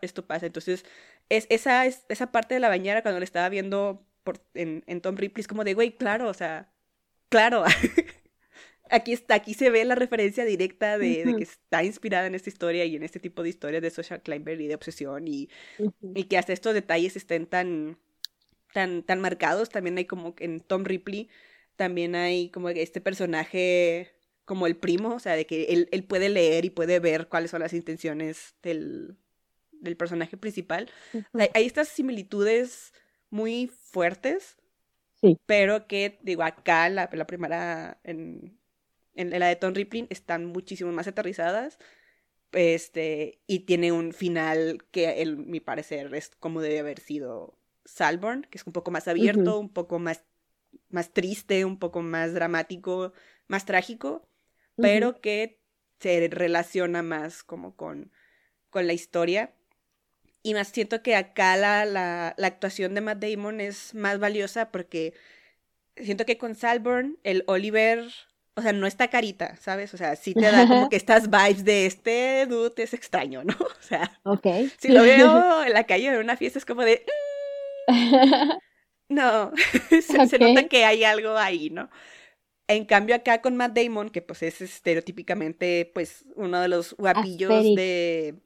[0.00, 0.46] esto pasa.
[0.46, 0.84] Entonces,
[1.28, 5.00] es, esa, es, esa parte de la bañera cuando le estaba viendo por, en, en
[5.00, 6.72] Tom Ripley es como de, güey, claro, o sea,
[7.28, 7.64] claro.
[8.90, 12.50] aquí está, aquí se ve la referencia directa de, de, que está inspirada en esta
[12.50, 15.48] historia y en este tipo de historias de social climber y de obsesión y,
[16.14, 17.98] y que hasta estos detalles estén tan,
[18.72, 19.70] tan, tan marcados.
[19.70, 21.28] También hay como en Tom Ripley,
[21.82, 24.14] también hay como este personaje
[24.44, 27.50] como el primo, o sea, de que él, él puede leer y puede ver cuáles
[27.50, 29.16] son las intenciones del,
[29.72, 30.88] del personaje principal.
[31.32, 32.92] hay, estas similitudes
[33.30, 34.58] muy fuertes,
[35.20, 35.36] sí.
[35.44, 38.56] pero que, digo, acá, la, la primera, en,
[39.16, 41.80] en, la de Tom Ripley, están muchísimo más aterrizadas.
[42.52, 48.42] Este, y tiene un final que, en mi parecer, es como debe haber sido Salborn,
[48.42, 50.22] que es un poco más abierto, un poco más,
[50.92, 53.12] más triste, un poco más dramático,
[53.48, 54.26] más trágico,
[54.76, 55.60] pero que
[56.00, 58.10] se relaciona más como con,
[58.70, 59.52] con la historia.
[60.42, 64.72] Y más siento que acá la, la, la, actuación de Matt Damon es más valiosa
[64.72, 65.14] porque
[65.96, 68.10] siento que con Salborn, el Oliver
[68.54, 69.94] o sea, no está carita, ¿sabes?
[69.94, 73.56] O sea, sí te da como que estas vibes de este dude es extraño, ¿no?
[73.82, 74.72] O sea, okay.
[74.78, 77.04] si lo veo en la calle en una fiesta es como de...
[79.12, 79.52] No,
[80.28, 81.90] se, nota que hay algo ahí, ¿no?
[82.68, 87.64] En cambio acá con Matt Damon, que pues es estereotípicamente pues uno de los guapillos
[87.64, 88.36] de,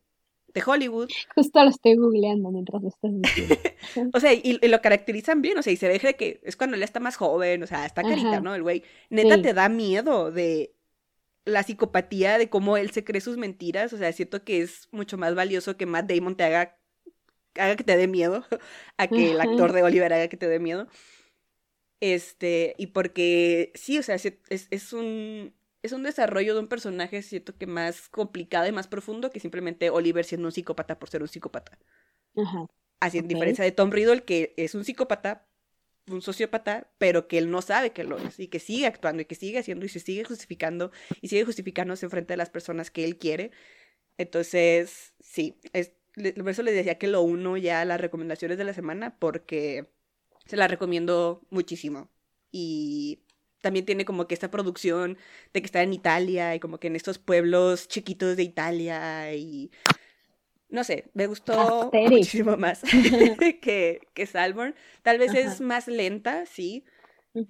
[0.56, 1.08] de Hollywood.
[1.34, 3.56] Justo lo estoy googleando mientras lo estás diciendo.
[4.14, 6.82] o sea, y, lo caracterizan bien, o sea, y se ve que es cuando él
[6.82, 8.54] está más joven, o sea, está carita, ¿no?
[8.54, 10.74] El güey, neta te da miedo de
[11.44, 15.16] la psicopatía, de cómo él se cree sus mentiras, o sea, siento que es mucho
[15.16, 16.76] más valioso que Matt Damon te haga,
[17.58, 18.44] haga que te dé miedo,
[18.96, 20.88] a que el actor de Oliver haga que te dé miedo.
[22.00, 25.54] Este, y porque sí, o sea, es, es un
[25.86, 29.88] es un desarrollo de un personaje, siento que más complicado y más profundo que simplemente
[29.90, 31.78] Oliver siendo un psicópata por ser un psicópata.
[32.36, 32.66] Ajá.
[33.00, 35.46] Así, en diferencia de Tom Riddle, que es un psicópata,
[36.08, 39.24] un sociópata, pero que él no sabe que lo es y que sigue actuando y
[39.26, 43.04] que sigue haciendo y se sigue justificando y sigue justificándose frente de las personas que
[43.04, 43.50] él quiere.
[44.18, 48.64] Entonces, sí, es, por eso les decía que lo uno ya a las recomendaciones de
[48.64, 49.86] la semana porque
[50.46, 52.08] se la recomiendo muchísimo.
[52.50, 53.20] Y
[53.60, 55.18] también tiene como que esta producción
[55.52, 59.70] de que está en Italia y como que en estos pueblos chiquitos de Italia y
[60.68, 62.82] no sé, me gustó muchísimo más
[63.62, 64.26] que, que.
[65.02, 66.84] Tal vez es más lenta, sí,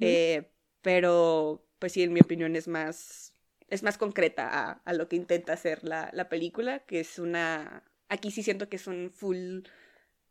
[0.00, 0.50] eh,
[0.82, 3.32] pero pues sí, en mi opinión es más,
[3.68, 7.82] es más concreta a, a lo que intenta hacer la, la, película, que es una,
[8.08, 9.60] aquí sí siento que es un full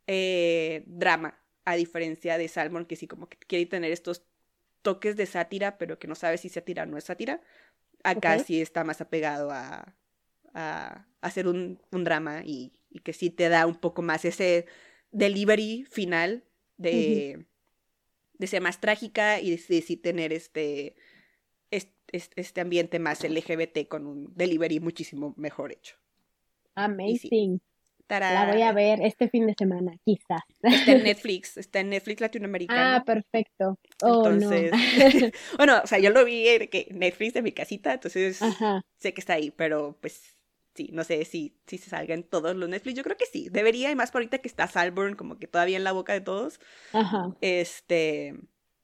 [0.06, 4.24] eh, drama, a diferencia de Salmon, que sí como que quiere tener estos
[4.82, 7.40] toques de sátira, pero que no sabe si sátira o no es sátira.
[8.04, 9.96] Acá sí está más apegado a,
[10.54, 14.66] a, hacer un, un drama y, y, que sí te da un poco más ese
[15.10, 16.44] delivery final
[16.76, 17.46] de,
[18.34, 20.94] de ser más trágica y de, sí tener este,
[21.70, 25.96] este, este, ambiente más LGBT con un delivery muchísimo mejor hecho.
[26.74, 27.60] Amazing.
[28.08, 30.42] La voy a ver este fin de semana, quizás.
[30.62, 32.98] Está en Netflix, está en Netflix latinoamericano.
[32.98, 33.78] Ah, perfecto.
[34.02, 34.72] Oh, entonces,
[35.56, 38.40] bueno, o sea, yo lo vi en Netflix de mi casita, entonces
[38.98, 40.36] sé que está ahí, pero pues
[40.74, 42.96] sí, no sé si, si se salga en todos los Netflix.
[42.96, 45.76] Yo creo que sí, debería, y más por ahorita que está Salburn como que todavía
[45.76, 46.60] en la boca de todos.
[46.92, 47.34] Ajá.
[47.40, 48.34] Este,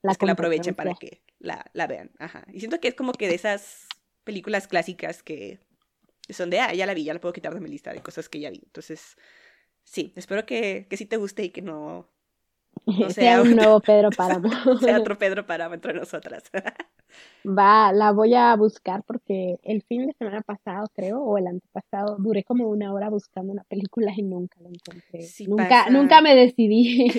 [0.03, 2.11] la que la aprovechen para que la, la vean.
[2.19, 2.45] Ajá.
[2.53, 3.87] Y siento que es como que de esas
[4.25, 5.61] películas clásicas que
[6.31, 8.29] son de, ah, ya la vi, ya la puedo quitar de mi lista de cosas
[8.29, 8.61] que ya vi.
[8.65, 9.17] Entonces,
[9.85, 12.09] sí, espero que, que sí te guste y que no,
[13.15, 14.51] sea, un nuevo Pedro Páramo.
[14.79, 16.45] sea otro Pedro Páramo entre nosotras.
[17.47, 22.17] Va, la voy a buscar porque el fin de semana pasado, creo, o el antepasado,
[22.19, 25.29] duré como una hora buscando una película y nunca la encontré.
[25.47, 27.11] nunca, nunca me decidí.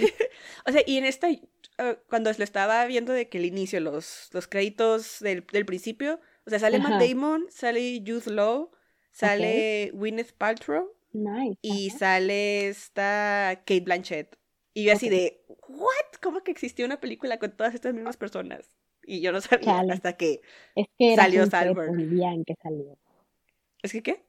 [0.66, 4.30] o sea, y en esta, uh, cuando lo estaba viendo de que el inicio, los,
[4.34, 8.72] los créditos del, del principio, o sea, sale Matt Damon, sale Youth Law,
[9.14, 10.91] Sale Gwyneth Paltrow.
[11.61, 14.36] Y sale esta Kate Blanchett.
[14.74, 16.20] Y yo así de, ¿what?
[16.20, 18.76] ¿Cómo que existió una película con todas estas mismas personas?
[19.05, 20.41] Y yo no sabía hasta que,
[20.76, 21.99] es que salió Salburn.
[21.99, 22.97] el día en que salió.
[23.84, 24.24] ¿Es que qué?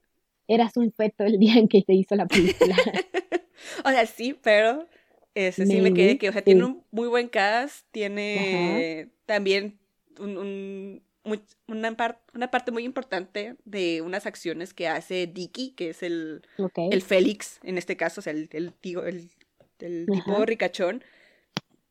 [0.48, 2.76] Eras un feto el día en que se hizo la película.
[3.84, 4.86] o sea, sí, pero
[5.34, 9.78] ese sí me quedé que, o sea, tiene un muy buen cast, tiene también
[10.18, 11.96] un una,
[12.34, 16.42] una parte muy importante de unas acciones que hace Dicky, que es el,
[16.76, 19.30] el Félix, en este caso, o sea, el, el, tío, el,
[19.78, 21.02] tipo ricachón,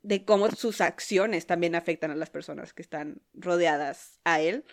[0.03, 4.65] de cómo sus acciones también afectan a las personas que están rodeadas a él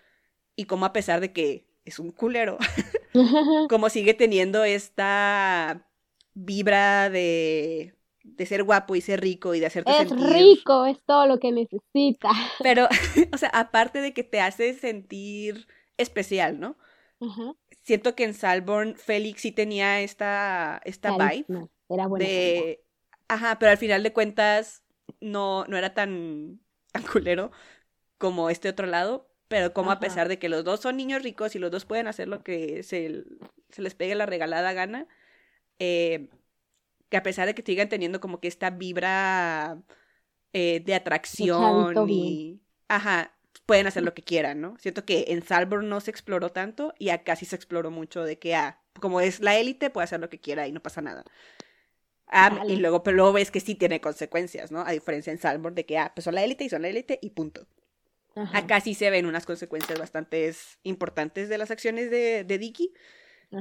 [0.56, 2.58] y cómo a pesar de que es un culero,
[3.70, 5.86] como sigue teniendo esta
[6.34, 11.26] vibra de de ser guapo y ser rico y de hacerte es rico, es todo
[11.26, 12.30] lo que necesita.
[12.62, 12.88] Pero,
[13.32, 15.66] o sea, aparte de que te hace sentir
[15.96, 16.76] especial, ¿no?
[17.82, 21.68] Siento que en Salborn Félix sí tenía esta, esta vibe.
[21.90, 22.24] era buena.
[22.24, 22.82] De...
[23.28, 24.82] Ajá, pero al final de cuentas
[25.20, 26.60] no, no era tan,
[26.92, 27.52] tan culero
[28.16, 29.28] como este otro lado.
[29.48, 32.06] Pero como a pesar de que los dos son niños ricos y los dos pueden
[32.06, 33.24] hacer lo que se,
[33.68, 35.08] se les pegue la regalada gana,
[35.80, 36.28] eh,
[37.10, 39.82] que a pesar de que sigan teniendo como que esta vibra
[40.52, 42.60] eh, de atracción y...
[42.88, 43.36] Ajá,
[43.66, 44.76] pueden hacer lo que quieran, ¿no?
[44.78, 48.38] Siento que en Salborn no se exploró tanto y acá sí se exploró mucho de
[48.38, 51.24] que, ah, como es la élite, puede hacer lo que quiera y no pasa nada.
[52.26, 54.80] Ah, y luego, pero luego ves que sí tiene consecuencias, ¿no?
[54.80, 57.18] A diferencia en Salborn de que, ah, pues son la élite y son la élite
[57.20, 57.66] y punto.
[58.52, 60.52] Acá sí se ven unas consecuencias bastante
[60.84, 62.92] importantes de las acciones de, de Dicky.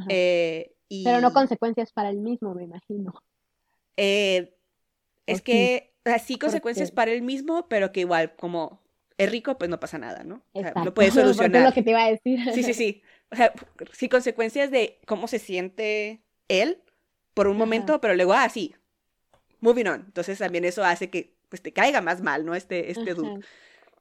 [0.08, 3.14] Eh, pero no consecuencias para él mismo, me imagino.
[4.02, 4.56] Eh,
[5.26, 8.82] es que así consecuencias para él mismo, pero que igual como
[9.18, 10.42] es rico, pues no pasa nada, ¿no?
[10.54, 11.62] O sea, lo puedes solucionar.
[11.62, 12.40] es lo que te iba a decir.
[12.54, 13.04] Sí, sí, sí.
[13.30, 13.54] O sea,
[13.92, 16.82] sí, consecuencias de cómo se siente él
[17.34, 18.74] por un momento, pero luego, ah, sí,
[19.60, 20.04] moving on.
[20.08, 22.56] Entonces también eso hace que pues te caiga más mal, ¿no?
[22.56, 23.46] Este, este dude.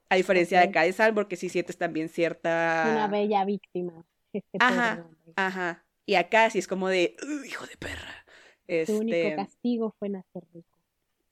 [0.07, 2.87] A diferencia de acá de Salvor, que sí sientes también cierta...
[2.89, 4.05] Una bella víctima.
[4.31, 5.85] Este ajá, ajá.
[6.05, 8.25] Y acá sí es como de, hijo de perra.
[8.69, 8.93] Este...
[8.93, 10.77] Su único castigo fue nacer rico.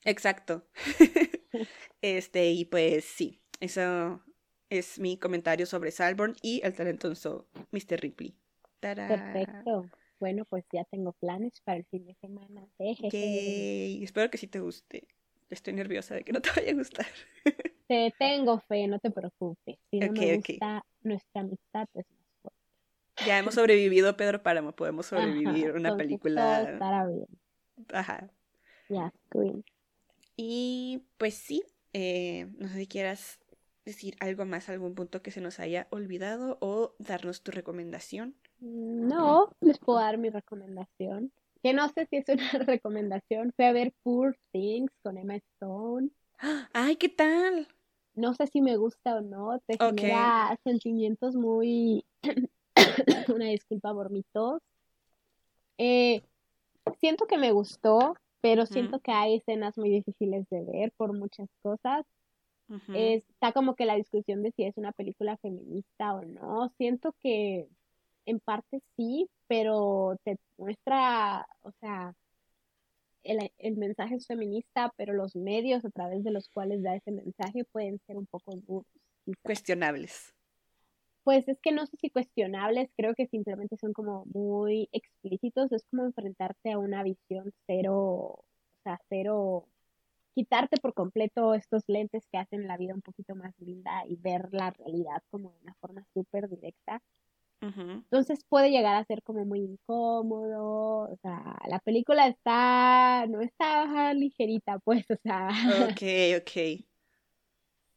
[0.03, 0.63] Exacto.
[2.01, 4.23] este, y pues sí, eso
[4.69, 8.01] es mi comentario sobre Salborn y el talentoso Mr.
[8.01, 8.35] Ripley.
[8.79, 9.89] Perfecto.
[10.19, 12.67] Bueno, pues ya tengo planes para el fin de semana.
[12.77, 14.03] Okay.
[14.03, 15.07] Espero que sí te guste.
[15.49, 17.05] Estoy nerviosa de que no te vaya a gustar.
[17.87, 19.77] Te tengo fe, no te preocupes.
[19.91, 22.16] Si no me gusta, nuestra amistad es más fuerte.
[23.25, 24.73] Ya hemos sobrevivido, Pedro Páramo.
[24.73, 26.61] Podemos sobrevivir una película.
[26.61, 27.27] Estará bien.
[27.91, 28.29] Ajá.
[28.89, 29.53] Ya, yeah,
[30.35, 31.63] Y pues sí,
[31.93, 33.39] eh, no sé si quieras
[33.85, 38.35] decir algo más, algún punto que se nos haya olvidado o darnos tu recomendación.
[38.59, 41.31] No, les puedo dar mi recomendación.
[41.63, 43.53] Que no sé si es una recomendación.
[43.55, 46.09] Fui a ver Poor Things con Emma Stone.
[46.73, 47.67] ¡Ay, qué tal!
[48.13, 49.59] No sé si me gusta o no.
[49.65, 52.05] Te genera sentimientos muy.
[53.35, 54.61] una disculpa por mi tos.
[55.77, 56.23] Eh,
[56.99, 61.49] siento que me gustó, pero siento que hay escenas muy difíciles de ver por muchas
[61.61, 62.05] cosas
[62.93, 66.69] está como que la discusión de si es una película feminista o no.
[66.77, 67.67] Siento que
[68.25, 72.13] en parte sí, pero te muestra, o sea,
[73.23, 77.11] el, el, mensaje es feminista, pero los medios a través de los cuales da ese
[77.11, 78.85] mensaje pueden ser un poco duros.
[79.43, 80.33] Cuestionables.
[81.27, 85.85] Pues es que no sé si cuestionables, creo que simplemente son como muy explícitos, es
[85.91, 88.45] como enfrentarte a una visión cero, o
[88.83, 89.67] sea, cero
[90.35, 94.47] quitarte por completo estos lentes que hacen la vida un poquito más linda y ver
[94.53, 97.01] la realidad como de una forma súper directa.
[97.59, 104.13] Entonces puede llegar a ser como muy incómodo, o sea, la película está, no está
[104.13, 105.49] ligerita, pues, o sea.
[105.89, 106.87] Ok, ok.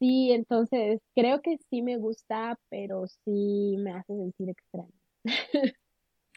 [0.00, 4.92] Sí, entonces creo que sí me gusta, pero sí me hace sentir extraño.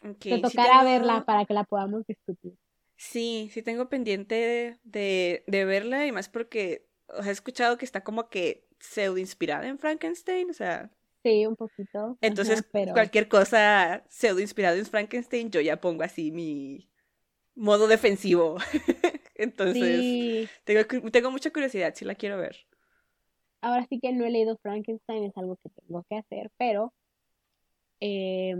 [0.06, 2.52] Okay, Te tocará verla para que la podamos discutir.
[2.98, 6.86] Sí, sí tengo pendiente de, de, verla y más porque
[7.24, 10.90] he escuchado que está como que pseudo inspirada en Frankenstein, o sea.
[11.22, 12.18] Sí, un poquito.
[12.20, 12.62] Entonces,
[12.92, 16.90] cualquier cosa pseudo inspirada en Frankenstein, yo ya pongo así mi
[17.54, 18.58] modo defensivo.
[19.36, 22.66] Entonces, tengo, tengo mucha curiosidad, si la quiero ver.
[23.64, 26.92] Ahora sí que no he leído Frankenstein, es algo que tengo que hacer, pero
[28.00, 28.54] eh,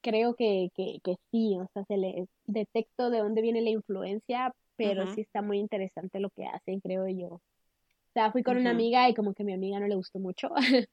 [0.00, 4.54] creo que, que, que sí, o sea, se le detecto de dónde viene la influencia,
[4.76, 7.26] pero sí está muy interesante lo que hacen, creo yo.
[7.26, 7.40] O
[8.12, 10.50] sea, fui con una amiga y como que a mi amiga no le gustó mucho.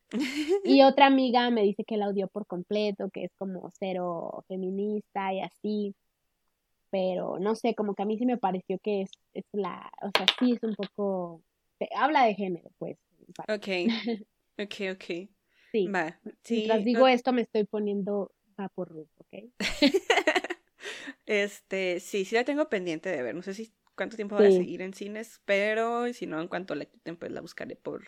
[0.64, 5.32] y otra amiga me dice que la odió por completo, que es como cero feminista
[5.32, 5.94] y así.
[6.90, 10.10] Pero no sé, como que a mí sí me pareció que es, es la, o
[10.18, 11.42] sea, sí es un poco,
[11.96, 12.98] habla de género, pues.
[13.48, 13.68] Ok,
[14.60, 15.30] ok, ok.
[15.72, 15.90] Sí.
[16.50, 19.52] Mientras digo esto me estoy poniendo va por Ruth, ¿ok?
[21.26, 23.36] este, sí, sí la tengo pendiente de ver.
[23.36, 26.76] No sé si cuánto tiempo va a seguir en cines, pero si no, en cuanto
[26.76, 28.04] la quiten, pues la buscaré por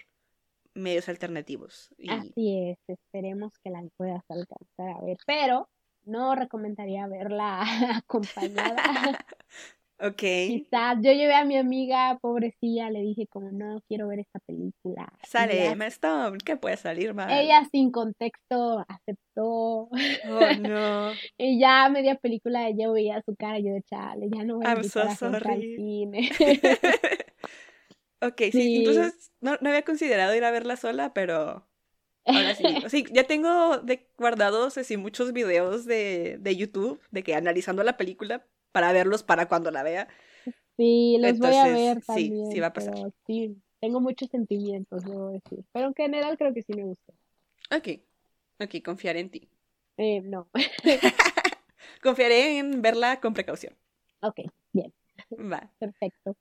[0.74, 1.94] medios alternativos.
[2.10, 5.70] Así es, esperemos que la puedas alcanzar a ver, pero
[6.04, 7.64] no recomendaría verla
[7.98, 9.26] acompañada.
[10.00, 10.20] Ok.
[10.20, 15.12] Quizás yo llevé a mi amiga, pobrecilla, le dije como no quiero ver esta película.
[15.24, 17.32] Sale Emma Stone, ¿qué puede salir mal?
[17.32, 19.90] Ella sin contexto aceptó.
[20.30, 21.12] Oh no.
[21.38, 24.74] y ya media película ella veía su cara yo de chale, ya no voy a
[24.74, 25.76] I'm so sorry.
[25.78, 26.30] cine.
[28.22, 31.66] ok, sí, entonces no, no había considerado ir a verla sola, pero
[32.26, 32.64] Ahora sí.
[32.90, 37.98] sí, ya tengo de guardados así muchos videos de, de YouTube de que analizando la
[37.98, 38.46] película
[38.76, 40.10] para verlos para cuando la vea.
[40.76, 42.46] Sí, los voy a ver también.
[42.46, 42.94] Sí, sí va a pasar.
[43.26, 45.64] Sí, tengo muchos sentimientos, debo decir.
[45.72, 47.14] Pero en general creo que sí me gusta.
[47.72, 48.02] Ok,
[48.60, 49.50] ok, confiaré en ti.
[49.96, 50.50] Eh, no.
[52.04, 53.78] Confiaré en verla con precaución.
[54.22, 54.42] Ok,
[54.74, 54.94] bien.
[55.32, 55.72] Va.
[55.80, 56.36] Perfecto.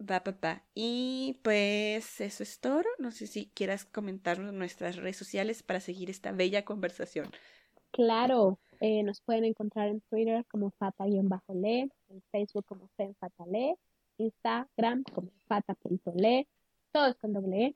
[0.00, 0.64] Va, papá.
[0.74, 2.82] Y pues eso es todo.
[2.98, 7.30] No sé si quieras comentarnos nuestras redes sociales para seguir esta bella conversación.
[7.92, 11.28] Claro, eh, nos pueden encontrar en Twitter como fata-le, en
[12.30, 13.76] Facebook como FemFatale,
[14.18, 16.46] Instagram como fata.le,
[16.92, 17.74] todo es con doble E.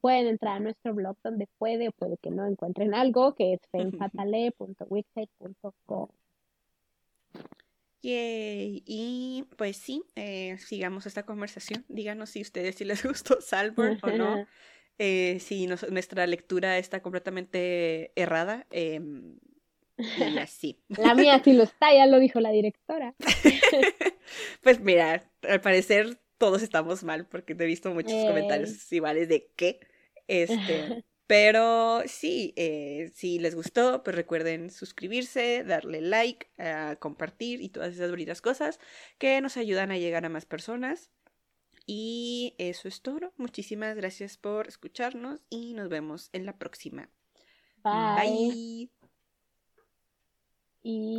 [0.00, 3.60] Pueden entrar a nuestro blog donde puede o puede que no encuentren algo, que es
[3.72, 6.08] femfatale.wixsite.com.
[8.02, 8.82] Yay.
[8.86, 11.84] Y pues sí, eh, sigamos esta conversación.
[11.88, 14.46] Díganos si ustedes si les gustó Salburn o no.
[15.02, 18.66] Eh, si nuestra lectura está completamente errada.
[18.70, 19.38] Em,
[20.18, 20.82] y así.
[20.88, 23.14] La mía sí lo está, ya lo dijo la directora.
[24.62, 29.50] pues mira, al parecer todos estamos mal porque te he visto muchos comentarios iguales de
[29.56, 29.80] qué.
[30.26, 36.48] Este, pero sí, eh, si les gustó, pues recuerden suscribirse, darle like,
[36.98, 38.80] compartir y todas esas bonitas cosas
[39.18, 41.10] que nos ayudan a llegar a más personas.
[41.86, 43.32] Y eso es todo.
[43.36, 47.10] Muchísimas gracias por escucharnos y nos vemos en la próxima.
[47.82, 48.16] Bye.
[48.16, 48.90] Bye.
[50.82, 51.18] Y